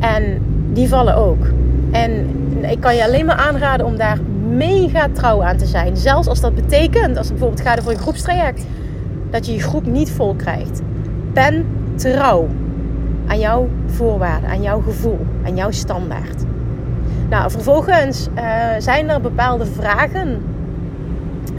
En 0.00 0.42
die 0.72 0.88
vallen 0.88 1.16
ook. 1.16 1.46
En 1.92 2.28
ik 2.60 2.80
kan 2.80 2.96
je 2.96 3.04
alleen 3.04 3.26
maar 3.26 3.36
aanraden 3.36 3.86
om 3.86 3.96
daar 3.96 4.18
mega 4.48 5.08
trouw 5.12 5.42
aan 5.42 5.56
te 5.56 5.66
zijn. 5.66 5.96
Zelfs 5.96 6.28
als 6.28 6.40
dat 6.40 6.54
betekent, 6.54 7.16
als 7.16 7.28
het 7.28 7.38
bijvoorbeeld 7.38 7.68
gaat 7.68 7.78
over 7.78 7.92
een 7.92 7.98
groepstraject, 7.98 8.64
dat 9.30 9.46
je 9.46 9.52
je 9.52 9.60
groep 9.60 9.86
niet 9.86 10.10
vol 10.10 10.34
krijgt. 10.34 10.80
Ben 11.32 11.66
trouw 11.94 12.48
aan 13.26 13.38
jouw 13.38 13.68
voorwaarden, 13.86 14.48
aan 14.48 14.62
jouw 14.62 14.80
gevoel, 14.80 15.18
aan 15.44 15.56
jouw 15.56 15.70
standaard. 15.70 16.42
Nou, 17.28 17.50
vervolgens 17.50 18.28
uh, 18.36 18.42
zijn 18.78 19.08
er 19.08 19.20
bepaalde 19.20 19.66
vragen 19.66 20.42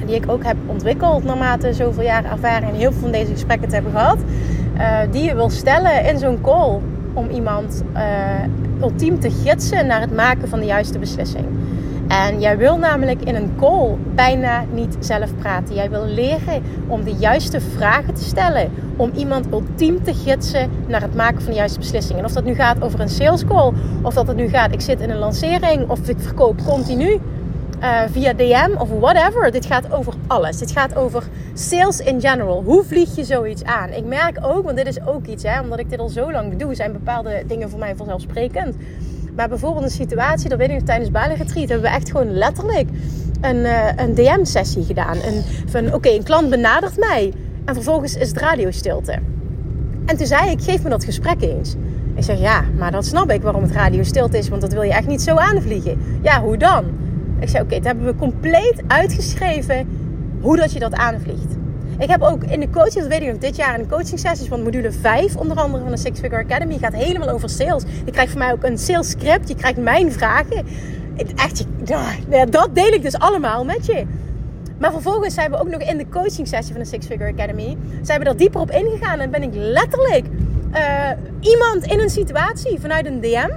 die 0.06 0.16
ik 0.16 0.24
ook 0.28 0.44
heb 0.44 0.56
ontwikkeld 0.66 1.24
naarmate 1.24 1.74
zoveel 1.74 2.04
jaar 2.04 2.26
ervaring 2.26 2.72
en 2.72 2.78
heel 2.78 2.92
veel 2.92 3.02
van 3.02 3.12
deze 3.12 3.32
gesprekken 3.32 3.68
te 3.68 3.74
hebben 3.74 3.92
gehad. 3.92 4.18
Uh, 4.78 4.98
die 5.12 5.24
je 5.24 5.36
wil 5.36 5.50
stellen 5.50 6.06
in 6.06 6.20
zo'n 6.20 6.42
call 6.42 6.80
om 7.14 7.30
iemand 7.30 7.84
uh, 7.96 8.02
ultiem 8.82 9.20
te 9.20 9.32
gidsen 9.32 9.88
naar 9.88 10.02
het 10.02 10.16
maken 10.16 10.50
van 10.50 10.60
de 10.60 10.66
juiste 10.66 11.00
beslissing. 11.00 11.46
En 12.08 12.40
jij 12.40 12.58
wil 12.58 12.78
namelijk 12.78 13.22
in 13.22 13.36
een 13.36 13.52
call 13.58 13.96
bijna 14.16 14.64
niet 14.74 14.98
zelf 15.00 15.36
praten. 15.36 15.76
Jij 15.76 15.90
wil 15.90 16.06
leren 16.06 16.64
om 16.88 17.04
de 17.04 17.14
juiste 17.14 17.62
vragen 17.62 18.14
te 18.14 18.24
stellen. 18.24 18.72
Om 18.96 19.12
iemand 19.16 19.46
ultiem 19.52 20.04
te 20.04 20.14
gidsen 20.14 20.70
naar 20.88 21.02
het 21.02 21.16
maken 21.16 21.42
van 21.42 21.52
de 21.52 21.58
juiste 21.58 21.80
beslissingen. 21.80 22.20
En 22.20 22.26
of 22.26 22.32
dat 22.32 22.44
nu 22.44 22.54
gaat 22.54 22.84
over 22.84 23.00
een 23.00 23.10
sales 23.10 23.46
call. 23.46 23.72
Of 24.02 24.14
dat 24.14 24.28
het 24.28 24.36
nu 24.36 24.48
gaat, 24.48 24.74
ik 24.74 24.82
zit 24.82 25.00
in 25.00 25.10
een 25.10 25.18
lancering. 25.18 25.90
Of 25.90 26.10
ik 26.10 26.20
verkoop 26.20 26.62
continu. 26.66 27.20
Uh, 27.86 28.02
via 28.12 28.34
DM 28.34 28.78
of 28.78 28.90
whatever. 28.90 29.52
Dit 29.52 29.66
gaat 29.66 29.92
over 29.92 30.14
alles. 30.28 30.58
Dit 30.58 30.72
gaat 30.72 30.96
over 30.96 31.24
sales 31.54 32.00
in 32.00 32.22
general. 32.22 32.64
Hoe 32.64 32.84
vlieg 32.84 33.16
je 33.16 33.24
zoiets 33.24 33.64
aan? 33.64 33.90
Ik 33.90 34.06
merk 34.06 34.38
ook, 34.42 34.64
want 34.64 34.78
dit 34.78 34.88
is 34.88 35.06
ook 35.06 35.26
iets, 35.26 35.44
hè, 35.44 35.62
omdat 35.62 35.80
ik 35.80 35.90
dit 35.90 36.00
al 36.00 36.10
zo 36.10 36.32
lang 36.32 36.58
doe, 36.58 36.76
zijn 36.76 36.92
bepaalde 36.92 37.44
dingen 37.48 37.70
voor 37.70 37.80
mij 37.80 37.96
vanzelfsprekend. 37.96 38.76
Maar 39.36 39.50
bijvoorbeeld 39.50 39.84
een 39.84 39.90
situatie, 39.90 40.50
dat 40.50 40.58
weet 40.58 40.70
ik 40.70 40.76
nog 40.76 40.84
tijdens 40.84 41.12
Bali 41.12 41.34
Retreat, 41.34 41.70
hebben 41.70 41.90
we 41.90 41.96
echt 41.96 42.12
gewoon 42.12 42.32
letterlijk 42.32 42.90
een, 43.42 43.56
uh, 43.56 43.88
een 43.96 44.16
DM-sessie 44.16 44.84
gedaan. 44.84 45.18
Een, 45.18 45.44
van 45.66 45.94
oké, 45.94 46.10
een 46.10 46.24
klant 46.24 46.50
benadert 46.50 46.98
mij 46.98 47.34
en 47.66 47.74
vervolgens 47.74 48.16
is 48.16 48.28
het 48.28 48.38
radiostilte. 48.38 49.20
En 50.06 50.18
toen 50.18 50.28
zei 50.28 50.50
ik, 50.50 50.62
geef 50.62 50.84
me 50.84 50.90
dat 50.90 51.04
gesprek 51.04 51.42
eens. 51.42 51.76
Ik 52.16 52.24
zeg, 52.24 52.40
ja, 52.40 52.64
maar 52.78 52.92
dat 52.92 53.06
snap 53.06 53.32
ik 53.32 53.42
waarom 53.42 53.62
het 53.62 53.72
radio 53.72 54.04
stilte 54.04 54.38
is, 54.38 54.50
want 54.50 54.62
dat 54.62 54.74
wil 54.74 54.82
je 54.82 54.94
echt 54.94 55.08
niet 55.08 55.22
zo 55.22 55.36
aanvliegen. 55.36 56.20
Ja, 56.22 56.42
hoe 56.42 56.58
dan? 56.58 57.05
Ik 57.46 57.52
zei, 57.52 57.64
oké, 57.64 57.76
okay, 57.76 57.88
hebben 57.88 58.06
we 58.06 58.16
compleet 58.16 58.82
uitgeschreven 58.88 59.88
hoe 60.42 60.58
dat 60.58 60.72
je 60.74 60.80
dat 60.80 60.94
aanvliegt. 60.94 61.56
Ik 62.00 62.10
heb 62.10 62.22
ook 62.22 62.44
in 62.44 62.60
de 62.60 62.70
coaching, 62.70 62.94
dat 62.94 63.08
weet 63.08 63.22
ik 63.22 63.28
nog, 63.28 63.38
dit 63.38 63.56
jaar 63.56 63.76
in 63.76 63.82
de 63.82 63.90
coaching 63.90 64.20
sessies 64.20 64.48
van 64.48 64.64
module 64.64 64.92
5, 64.92 65.36
onder 65.36 65.58
andere 65.58 65.84
van 65.84 65.92
de 65.92 65.98
Six 65.98 66.20
Figure 66.20 66.44
Academy, 66.44 66.78
gaat 66.78 66.94
helemaal 66.94 67.30
over 67.30 67.50
sales. 67.50 67.84
Je 68.06 68.12
krijgt 68.12 68.32
van 68.32 68.40
mij 68.40 68.52
ook 68.52 68.64
een 68.64 68.78
sales 68.78 69.10
script, 69.10 69.48
je 69.48 69.56
krijgt 69.56 69.78
mijn 69.78 70.12
vragen. 70.12 70.66
Echt, 71.36 71.66
ja, 71.84 72.06
dat 72.46 72.70
deel 72.74 72.94
ik 72.94 73.02
dus 73.02 73.18
allemaal 73.18 73.66
met 73.66 73.86
je. 73.86 74.06
Maar 74.78 74.92
vervolgens 74.92 75.34
zijn 75.34 75.52
we 75.52 75.60
ook 75.60 75.70
nog 75.70 75.82
in 75.82 75.98
de 75.98 76.10
coaching 76.10 76.48
sessie 76.48 76.74
van 76.74 76.84
de 76.84 76.90
Six 76.90 77.06
Figure 77.06 77.32
Academy, 77.32 77.78
zijn 78.02 78.20
we 78.20 78.26
daar 78.26 78.38
dieper 78.38 78.62
op 78.62 78.72
ingegaan 78.72 79.20
en 79.20 79.32
ben 79.32 79.44
ik 79.44 79.52
letterlijk 79.54 80.26
uh, 80.74 81.10
iemand 81.40 81.86
in 81.86 82.00
een 82.00 82.10
situatie 82.10 82.80
vanuit 82.80 83.06
een 83.06 83.22
DM 83.22 83.50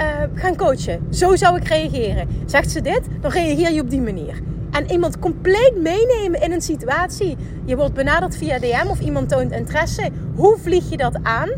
uh, 0.00 0.06
gaan 0.34 0.56
coachen. 0.56 1.06
Zo 1.10 1.36
zou 1.36 1.56
ik 1.56 1.68
reageren. 1.68 2.28
Zegt 2.46 2.70
ze 2.70 2.80
dit, 2.80 3.00
dan 3.20 3.30
reageer 3.30 3.72
je 3.72 3.80
op 3.80 3.90
die 3.90 4.00
manier. 4.00 4.40
En 4.70 4.90
iemand 4.90 5.18
compleet 5.18 5.72
meenemen 5.76 6.42
in 6.42 6.52
een 6.52 6.60
situatie. 6.60 7.36
Je 7.64 7.76
wordt 7.76 7.94
benaderd 7.94 8.36
via 8.36 8.58
DM 8.58 8.88
of 8.88 9.00
iemand 9.00 9.28
toont 9.28 9.52
interesse. 9.52 10.10
Hoe 10.34 10.56
vlieg 10.58 10.90
je 10.90 10.96
dat 10.96 11.18
aan? 11.22 11.48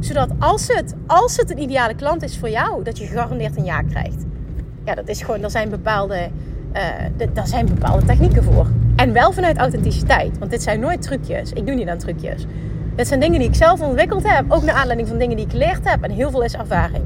Zodat 0.00 0.30
als 0.38 0.66
het, 0.68 0.94
als 1.06 1.36
het 1.36 1.50
een 1.50 1.60
ideale 1.60 1.94
klant 1.94 2.22
is 2.22 2.38
voor 2.38 2.50
jou, 2.50 2.82
dat 2.84 2.98
je 2.98 3.06
gegarandeerd 3.06 3.56
een 3.56 3.64
ja 3.64 3.82
krijgt. 3.82 4.24
Ja, 4.84 4.94
dat 4.94 5.08
is 5.08 5.22
gewoon, 5.22 5.40
daar 5.40 5.50
zijn 5.50 5.68
bepaalde, 5.68 6.28
uh, 6.72 7.26
daar 7.32 7.46
zijn 7.46 7.66
bepaalde 7.66 8.06
technieken 8.06 8.42
voor. 8.42 8.66
En 8.96 9.12
wel 9.12 9.32
vanuit 9.32 9.58
authenticiteit. 9.58 10.38
Want 10.38 10.50
dit 10.50 10.62
zijn 10.62 10.80
nooit 10.80 11.02
trucjes. 11.02 11.52
Ik 11.52 11.66
doe 11.66 11.74
niet 11.74 11.88
aan 11.88 11.98
trucjes. 11.98 12.46
Dit 12.94 13.08
zijn 13.08 13.20
dingen 13.20 13.38
die 13.38 13.48
ik 13.48 13.54
zelf 13.54 13.80
ontwikkeld 13.80 14.28
heb. 14.28 14.44
Ook 14.52 14.62
naar 14.62 14.74
aanleiding 14.74 15.08
van 15.08 15.18
dingen 15.18 15.36
die 15.36 15.44
ik 15.44 15.50
geleerd 15.50 15.90
heb. 15.90 16.02
En 16.02 16.10
heel 16.10 16.30
veel 16.30 16.42
is 16.42 16.54
ervaring. 16.54 17.04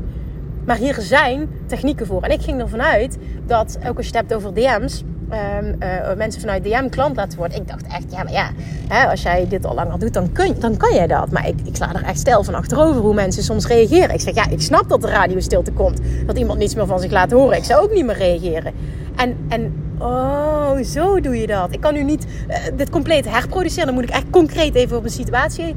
Maar 0.64 0.76
hier 0.76 0.96
zijn 1.00 1.48
technieken 1.66 2.06
voor. 2.06 2.22
En 2.22 2.30
ik 2.30 2.42
ging 2.42 2.60
ervan 2.60 2.82
uit 2.82 3.18
dat, 3.46 3.78
ook 3.88 3.96
als 3.96 4.06
je 4.06 4.16
het 4.16 4.20
hebt 4.20 4.34
over 4.34 4.54
DM's, 4.54 5.04
um, 5.32 5.76
uh, 5.82 6.16
mensen 6.16 6.40
vanuit 6.40 6.64
DM 6.64 6.88
klant 6.88 7.16
laten 7.16 7.38
worden. 7.38 7.56
Ik 7.56 7.68
dacht 7.68 7.86
echt, 7.86 8.04
ja, 8.10 8.22
maar 8.22 8.32
ja, 8.32 8.50
hè, 8.88 9.10
als 9.10 9.22
jij 9.22 9.48
dit 9.48 9.66
al 9.66 9.74
langer 9.74 9.98
doet, 9.98 10.14
dan, 10.14 10.32
kun, 10.32 10.54
dan 10.58 10.76
kan 10.76 10.94
jij 10.94 11.06
dat. 11.06 11.30
Maar 11.30 11.48
ik, 11.48 11.54
ik 11.64 11.76
sla 11.76 11.94
er 11.94 12.02
echt 12.02 12.18
stel 12.18 12.44
van 12.44 12.54
achterover 12.54 13.00
hoe 13.00 13.14
mensen 13.14 13.42
soms 13.42 13.66
reageren. 13.66 14.14
Ik 14.14 14.20
zeg, 14.20 14.34
ja, 14.34 14.48
ik 14.48 14.60
snap 14.60 14.88
dat 14.88 15.00
de 15.00 15.08
radio 15.08 15.40
stilte 15.40 15.72
komt. 15.72 16.00
Dat 16.26 16.38
iemand 16.38 16.58
niets 16.58 16.74
meer 16.74 16.86
van 16.86 17.00
zich 17.00 17.10
laat 17.10 17.30
horen. 17.30 17.56
Ik 17.56 17.64
zou 17.64 17.82
ook 17.82 17.92
niet 17.92 18.04
meer 18.04 18.16
reageren. 18.16 18.72
En, 19.16 19.36
en 19.48 19.74
oh, 19.98 20.76
zo 20.84 21.20
doe 21.20 21.36
je 21.36 21.46
dat. 21.46 21.72
Ik 21.72 21.80
kan 21.80 21.94
nu 21.94 22.02
niet 22.02 22.26
uh, 22.48 22.56
dit 22.76 22.90
compleet 22.90 23.28
herproduceren. 23.28 23.86
Dan 23.86 23.94
moet 23.94 24.04
ik 24.04 24.10
echt 24.10 24.30
concreet 24.30 24.74
even 24.74 24.96
op 24.96 25.04
een 25.04 25.10
situatie 25.10 25.74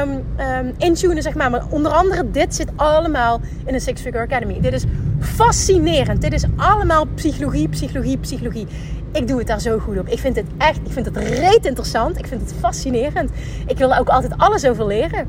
um, 0.00 0.72
intunen, 0.78 1.22
zeg 1.22 1.34
maar. 1.34 1.50
Maar 1.50 1.64
onder 1.70 1.92
andere, 1.92 2.30
dit 2.30 2.54
zit 2.54 2.68
allemaal 2.76 3.40
in 3.64 3.72
de 3.72 3.80
Six 3.80 4.00
Figure 4.00 4.24
Academy. 4.24 4.60
Dit 4.60 4.72
is 4.72 4.84
fascinerend. 5.20 6.20
Dit 6.20 6.32
is 6.32 6.44
allemaal 6.56 7.06
psychologie, 7.14 7.68
psychologie, 7.68 8.18
psychologie. 8.18 8.66
Ik 9.12 9.28
doe 9.28 9.38
het 9.38 9.46
daar 9.46 9.60
zo 9.60 9.78
goed 9.78 9.98
op. 9.98 10.08
Ik 10.08 10.18
vind 10.18 10.36
het 10.36 10.46
echt, 10.58 10.80
ik 10.84 10.92
vind 10.92 11.06
het 11.06 11.16
reet 11.16 11.66
interessant. 11.66 12.18
Ik 12.18 12.26
vind 12.26 12.40
het 12.40 12.54
fascinerend. 12.60 13.30
Ik 13.66 13.78
wil 13.78 13.96
ook 13.96 14.08
altijd 14.08 14.32
alles 14.36 14.66
over 14.66 14.86
leren. 14.86 15.26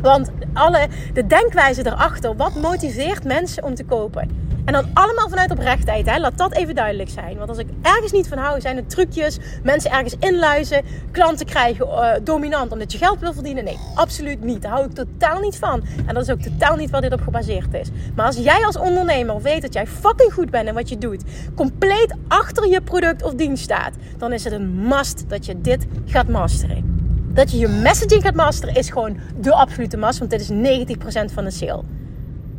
Want 0.00 0.30
alle, 0.52 0.88
de 1.12 1.26
denkwijze 1.26 1.86
erachter, 1.86 2.36
wat 2.36 2.54
motiveert 2.54 3.24
mensen 3.24 3.64
om 3.64 3.74
te 3.74 3.84
kopen? 3.84 4.45
En 4.66 4.72
dan 4.72 4.86
allemaal 4.94 5.28
vanuit 5.28 5.50
oprechtheid. 5.50 6.06
Hè? 6.06 6.18
Laat 6.18 6.38
dat 6.38 6.54
even 6.54 6.74
duidelijk 6.74 7.10
zijn. 7.10 7.36
Want 7.36 7.48
als 7.48 7.58
ik 7.58 7.66
ergens 7.82 8.12
niet 8.12 8.28
van 8.28 8.38
hou, 8.38 8.60
zijn 8.60 8.76
het 8.76 8.90
trucjes. 8.90 9.38
Mensen 9.62 9.90
ergens 9.90 10.16
inluizen. 10.18 10.82
Klanten 11.10 11.46
krijgen 11.46 11.86
uh, 11.86 12.10
dominant 12.22 12.72
omdat 12.72 12.92
je 12.92 12.98
geld 12.98 13.20
wil 13.20 13.32
verdienen. 13.32 13.64
Nee, 13.64 13.78
absoluut 13.94 14.44
niet. 14.44 14.62
Daar 14.62 14.70
hou 14.70 14.84
ik 14.84 14.92
totaal 14.92 15.40
niet 15.40 15.56
van. 15.56 15.82
En 16.06 16.14
dat 16.14 16.22
is 16.22 16.30
ook 16.30 16.40
totaal 16.40 16.76
niet 16.76 16.90
waar 16.90 17.00
dit 17.00 17.12
op 17.12 17.20
gebaseerd 17.20 17.74
is. 17.74 17.88
Maar 18.14 18.26
als 18.26 18.36
jij 18.36 18.64
als 18.64 18.76
ondernemer 18.76 19.42
weet 19.42 19.62
dat 19.62 19.72
jij 19.72 19.86
fucking 19.86 20.32
goed 20.32 20.50
bent 20.50 20.68
in 20.68 20.74
wat 20.74 20.88
je 20.88 20.98
doet. 20.98 21.22
Compleet 21.54 22.14
achter 22.28 22.68
je 22.68 22.80
product 22.80 23.22
of 23.22 23.34
dienst 23.34 23.62
staat. 23.62 23.94
Dan 24.18 24.32
is 24.32 24.44
het 24.44 24.52
een 24.52 24.88
must 24.88 25.24
dat 25.28 25.46
je 25.46 25.60
dit 25.60 25.86
gaat 26.06 26.28
masteren. 26.28 27.04
Dat 27.32 27.50
je 27.50 27.58
je 27.58 27.68
messaging 27.68 28.22
gaat 28.22 28.34
masteren 28.34 28.74
is 28.74 28.90
gewoon 28.90 29.16
de 29.40 29.52
absolute 29.52 29.96
must. 29.96 30.18
Want 30.18 30.30
dit 30.30 30.40
is 30.40 30.50
90% 30.50 31.32
van 31.32 31.44
de 31.44 31.50
sale. 31.50 31.82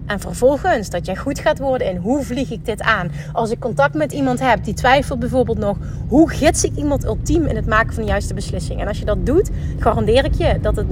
En 0.08 0.20
vervolgens 0.20 0.90
dat 0.90 1.06
jij 1.06 1.16
goed 1.16 1.40
gaat 1.40 1.60
worden 1.60 1.90
in 1.90 1.98
hoe 1.98 2.24
vlieg 2.24 2.52
ik 2.52 2.66
dit 2.66 2.82
aan. 2.82 3.12
Als 3.34 3.52
ik 3.52 3.60
contact 3.60 3.94
met 3.94 4.12
iemand 4.12 4.40
heb 4.40 4.64
die 4.64 4.74
twijfelt 4.74 5.20
bijvoorbeeld 5.20 5.58
nog, 5.58 5.78
hoe 6.08 6.30
gids 6.30 6.64
ik 6.64 6.76
iemand 6.76 7.06
ultiem 7.06 7.46
in 7.46 7.56
het 7.56 7.66
maken 7.66 7.94
van 7.94 8.04
de 8.04 8.10
juiste 8.10 8.34
beslissing. 8.34 8.82
En 8.82 8.88
als 8.88 9.00
je 9.00 9.06
dat 9.06 9.26
doet, 9.26 9.50
garandeer 9.80 10.26
ik 10.26 10.34
je 10.34 10.58
dat 10.62 10.76
het 10.76 10.88
99% 10.88 10.90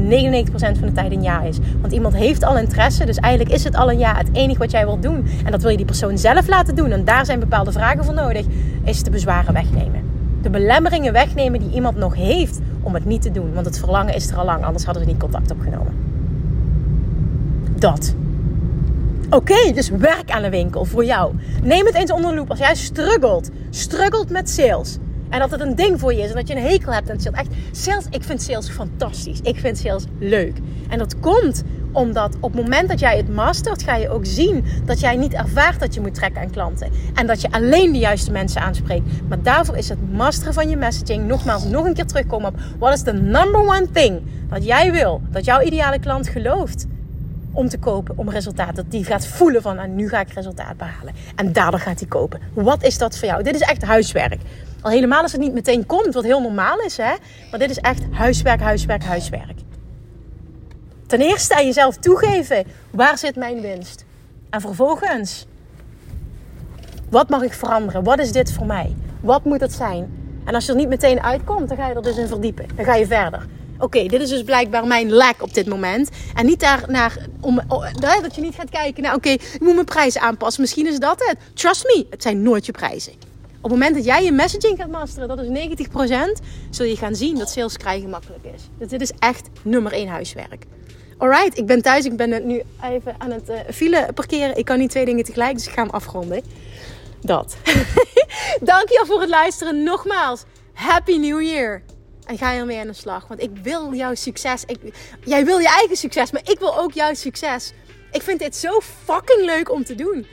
van 0.52 0.88
de 0.88 0.92
tijd 0.92 1.12
een 1.12 1.22
ja 1.22 1.42
is. 1.42 1.58
Want 1.82 1.94
iemand 1.94 2.16
heeft 2.16 2.44
al 2.44 2.58
interesse, 2.58 3.06
dus 3.06 3.18
eigenlijk 3.18 3.56
is 3.56 3.64
het 3.64 3.76
al 3.76 3.92
een 3.92 4.00
ja. 4.00 4.18
Het 4.18 4.30
enige 4.32 4.60
wat 4.60 4.72
jij 4.72 4.86
wilt 4.86 5.02
doen, 5.02 5.28
en 5.46 5.52
dat 5.52 5.62
wil 5.62 5.72
je 5.72 5.78
die 5.78 5.86
persoon 5.86 6.18
zelf 6.18 6.48
laten 6.48 6.76
doen, 6.76 6.92
en 6.92 7.06
daar 7.06 7.26
zijn 7.26 7.40
bepaalde 7.40 7.72
vragen 7.72 8.06
voor 8.06 8.14
nodig, 8.14 8.46
is 8.84 9.04
de 9.04 9.10
bezwaren 9.10 9.54
wegnemen. 9.54 10.02
De 10.42 10.50
belemmeringen 10.50 11.14
wegnemen 11.14 11.60
die 11.60 11.72
iemand 11.72 11.98
nog 11.98 12.16
heeft 12.16 12.60
om 12.82 12.94
het 12.94 13.06
niet 13.06 13.22
te 13.22 13.32
doen. 13.32 13.54
Want 13.54 13.66
het 13.66 13.80
verlangen 13.80 14.16
is 14.16 14.30
er 14.30 14.38
al 14.38 14.46
lang, 14.46 14.64
anders 14.64 14.86
hadden 14.86 15.04
ze 15.04 15.10
niet 15.10 15.20
contact 15.20 15.52
opgenomen. 15.52 15.94
Dat. 17.76 18.16
Oké, 19.30 19.72
dus 19.74 19.90
werk 19.90 20.32
aan 20.32 20.42
de 20.42 20.50
winkel 20.50 20.86
voor 20.86 21.06
jou. 21.06 21.34
Neem 21.64 21.86
het 21.86 21.96
eens 21.96 22.12
onder 22.12 22.30
de 22.30 22.36
loep. 22.38 22.50
Als 22.50 22.60
jij 22.60 22.76
struggelt, 22.76 23.50
struggelt 23.70 24.30
met 24.30 24.50
sales. 24.50 24.98
En 25.30 25.40
dat 25.40 25.52
het 25.52 25.62
een 25.62 25.76
ding 25.76 26.00
voor 26.00 26.14
je 26.14 26.22
is 26.22 26.30
en 26.30 26.36
dat 26.36 26.48
je 26.48 26.56
een 26.56 26.62
hekel 26.62 26.94
hebt 26.94 27.10
aan 27.10 27.20
sales. 27.20 27.40
Echt, 27.40 27.50
sales, 27.72 28.06
ik 28.10 28.24
vind 28.24 28.42
sales 28.42 28.70
fantastisch. 28.70 29.40
Ik 29.42 29.60
vind 29.60 29.78
sales 29.78 30.04
leuk. 30.20 30.58
En 30.90 30.98
dat 30.98 31.20
komt 31.20 31.64
omdat 31.92 32.36
op 32.40 32.54
het 32.54 32.62
moment 32.62 32.90
dat 32.90 33.00
jij 33.00 33.18
het 33.18 33.30
mastert, 33.30 33.84
ga 33.84 33.96
je 33.96 34.10
ook 34.10 34.26
zien 34.26 34.66
dat 34.86 35.00
jij 35.00 35.16
niet 35.16 35.34
ervaart 35.34 35.80
dat 35.80 35.94
je 35.94 36.02
moet 36.02 36.14
trekken 36.14 36.42
aan 36.42 36.52
klanten. 36.52 36.92
En 37.14 37.28
dat 37.28 37.42
je 37.42 37.52
alleen 37.52 37.92
de 37.92 38.00
juiste 38.00 38.32
mensen 38.32 38.62
aanspreekt. 38.62 39.06
Maar 39.28 39.42
daarvoor 39.42 39.78
is 39.78 39.90
het 39.90 40.12
masteren 40.12 40.54
van 40.54 40.70
je 40.70 40.78
messaging. 40.78 41.28
Nogmaals, 41.28 41.64
nog 41.64 41.86
een 41.86 41.94
keer 41.94 42.06
terugkomen 42.06 42.50
op 42.50 42.60
wat 42.80 42.94
is 42.94 43.04
de 43.04 43.14
number 43.14 43.60
one 43.60 43.88
thing 43.92 44.22
dat 44.50 44.66
jij 44.66 44.92
wil. 44.92 45.22
Dat 45.30 45.46
jouw 45.46 45.62
ideale 45.62 46.00
klant 46.00 46.28
gelooft 46.28 46.86
om 47.56 47.70
te 47.70 47.78
kopen, 47.78 48.18
om 48.18 48.30
resultaat. 48.30 48.76
Dat 48.76 48.92
die 48.92 49.04
gaat 49.04 49.28
voelen 49.28 49.62
van, 49.62 49.76
nou, 49.76 49.88
nu 49.88 50.10
ga 50.10 50.20
ik 50.20 50.34
resultaat 50.34 50.78
behalen. 50.78 51.14
En 51.36 51.54
daardoor 51.54 51.80
gaat 51.80 52.00
hij 52.00 52.08
kopen. 52.08 52.42
Wat 52.54 52.84
is 52.84 52.98
dat 52.98 53.18
voor 53.18 53.28
jou? 53.28 53.44
Dit 53.44 53.56
is 53.56 53.62
echt 53.62 53.84
huiswerk. 53.84 54.42
Al 54.82 54.92
helemaal 54.92 55.22
als 55.22 55.32
het 55.32 55.42
niet 55.42 55.54
meteen 55.54 55.86
komt, 55.86 56.14
wat 56.14 56.24
heel 56.24 56.42
normaal 56.42 56.80
is, 56.80 56.98
hè. 56.98 57.14
Maar 57.52 57.60
dit 57.60 57.70
is 57.70 57.80
echt 57.80 58.04
huiswerk, 58.12 58.60
huiswerk, 58.60 59.04
huiswerk. 59.04 59.60
Ten 61.08 61.22
eerste 61.22 61.56
aan 61.56 61.66
jezelf 61.66 61.98
toegeven, 61.98 62.66
waar 62.92 63.18
zit 63.18 63.36
mijn 63.36 63.62
winst? 63.62 64.06
En 64.50 64.62
vervolgens, 64.62 65.46
wat 67.10 67.30
mag 67.30 67.42
ik 67.42 67.54
veranderen? 67.54 68.04
Wat 68.04 68.20
is 68.20 68.32
dit 68.32 68.52
voor 68.52 68.66
mij? 68.66 68.96
Wat 69.20 69.46
moet 69.46 69.60
het 69.60 69.74
zijn? 69.74 70.24
En 70.46 70.54
als 70.56 70.66
je 70.66 70.72
er 70.72 70.78
niet 70.78 70.88
meteen 70.88 71.22
uitkomt, 71.22 71.68
dan 71.68 71.78
ga 71.78 71.88
je 71.88 71.94
er 71.94 72.02
dus 72.02 72.18
in 72.18 72.28
verdiepen. 72.28 72.66
Dan 72.76 72.86
ga 72.86 72.96
je 72.96 73.08
verder. 73.08 73.46
Oké, 73.80 74.06
dit 74.06 74.22
is 74.22 74.30
dus 74.30 74.44
blijkbaar 74.44 74.88
mijn 74.88 75.12
lack 75.12 75.42
op 75.42 75.54
dit 75.54 75.68
moment. 75.68 76.10
En 76.34 76.46
niet 76.46 76.60
daar 76.60 76.84
naar, 76.88 77.28
om, 77.42 77.62
dat 78.00 78.36
je 78.36 78.42
niet 78.42 78.56
gaat 78.56 78.70
kijken 78.70 79.14
oké, 79.14 79.30
ik 79.30 79.58
moet 79.60 79.74
mijn 79.74 79.86
prijzen 79.86 80.22
aanpassen. 80.22 80.62
Misschien 80.62 80.88
is 80.88 81.00
dat 81.00 81.20
het. 81.26 81.38
Trust 81.54 81.84
me, 81.84 82.06
het 82.10 82.22
zijn 82.22 82.42
nooit 82.42 82.66
je 82.66 82.72
prijzen. 82.72 83.14
Op 83.62 83.72
het 83.72 83.80
moment 83.80 83.96
dat 83.96 84.06
jij 84.06 84.24
je 84.24 84.32
messaging 84.32 84.78
gaat 84.78 84.90
masteren, 84.90 85.28
dat 85.28 85.40
is 85.40 85.48
90%, 85.48 86.44
zul 86.70 86.86
je 86.86 86.96
gaan 86.96 87.16
zien 87.16 87.38
dat 87.38 87.50
sales 87.50 87.78
krijgen 87.78 88.10
makkelijk 88.10 88.46
is. 88.56 88.62
Dus 88.78 88.88
dit 88.88 89.02
is 89.02 89.12
echt 89.20 89.50
nummer 89.62 89.92
1 89.92 90.08
huiswerk. 90.08 90.66
Alright, 91.18 91.58
ik 91.58 91.66
ben 91.66 91.82
thuis. 91.82 92.06
Ik 92.06 92.18
ben 92.18 92.48
nu 92.48 92.62
even 92.84 93.16
aan 93.18 93.32
het 93.32 93.50
uh, 93.50 93.56
file 93.74 94.08
parkeren. 94.14 94.58
Ik 94.58 94.66
kan 94.66 94.80
niet 94.80 94.90
twee 94.90 95.06
dingen 95.06 95.24
tegelijk, 95.24 95.54
dus 95.54 95.68
ik 95.68 95.74
ga 95.74 95.82
hem 95.82 95.92
afronden. 95.92 96.44
Dat. 97.22 97.58
Dankjewel 98.62 99.06
voor 99.06 99.22
het 99.22 99.30
luisteren. 99.30 99.84
Nogmaals, 99.84 100.44
Happy 100.74 101.18
New 101.18 101.42
Year. 101.42 101.82
En 102.26 102.38
ga 102.38 102.54
ermee 102.56 102.80
aan 102.80 102.88
de 102.88 102.94
slag. 102.94 103.28
Want 103.28 103.42
ik 103.42 103.50
wil 103.64 103.94
jouw 103.94 104.16
succes. 104.16 104.64
Ik, 104.66 104.78
jij 105.24 105.46
wil 105.46 105.58
je 105.58 105.68
eigen 105.68 105.98
succes, 105.98 106.32
maar 106.32 106.42
ik 106.46 106.60
wil 106.60 106.78
ook 106.80 106.92
jouw 106.92 107.14
succes. 107.14 107.74
Ik 108.12 108.22
vind 108.22 108.40
dit 108.40 108.56
zo 108.56 108.80
fucking 109.06 109.46
leuk 109.46 109.72
om 109.72 109.84
te 109.84 109.96
doen. 109.96 110.26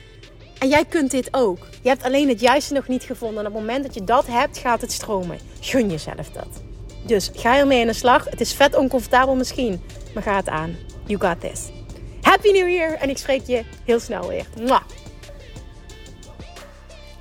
En 0.58 0.68
jij 0.68 0.84
kunt 0.84 1.10
dit 1.10 1.28
ook. 1.30 1.58
Je 1.82 1.88
hebt 1.88 2.02
alleen 2.02 2.28
het 2.28 2.40
juiste 2.40 2.74
nog 2.74 2.88
niet 2.88 3.02
gevonden. 3.02 3.40
En 3.40 3.46
op 3.46 3.52
het 3.52 3.62
moment 3.62 3.84
dat 3.84 3.94
je 3.94 4.04
dat 4.04 4.26
hebt, 4.26 4.58
gaat 4.58 4.80
het 4.80 4.92
stromen. 4.92 5.38
Gun 5.60 5.90
jezelf 5.90 6.30
dat. 6.30 6.62
Dus 7.06 7.30
ga 7.34 7.56
ermee 7.56 7.80
in 7.80 7.86
de 7.86 7.92
slag. 7.92 8.24
Het 8.24 8.40
is 8.40 8.52
vet 8.52 8.76
oncomfortabel 8.76 9.34
misschien, 9.34 9.82
maar 10.14 10.22
ga 10.22 10.36
het 10.36 10.48
aan. 10.48 10.76
You 11.06 11.20
got 11.20 11.40
this. 11.40 11.70
Happy 12.20 12.50
New 12.50 12.68
Year 12.68 12.92
en 12.92 13.08
ik 13.10 13.18
spreek 13.18 13.46
je 13.46 13.62
heel 13.84 14.00
snel 14.00 14.28
weer. 14.28 14.46
Mwah. 14.60 14.82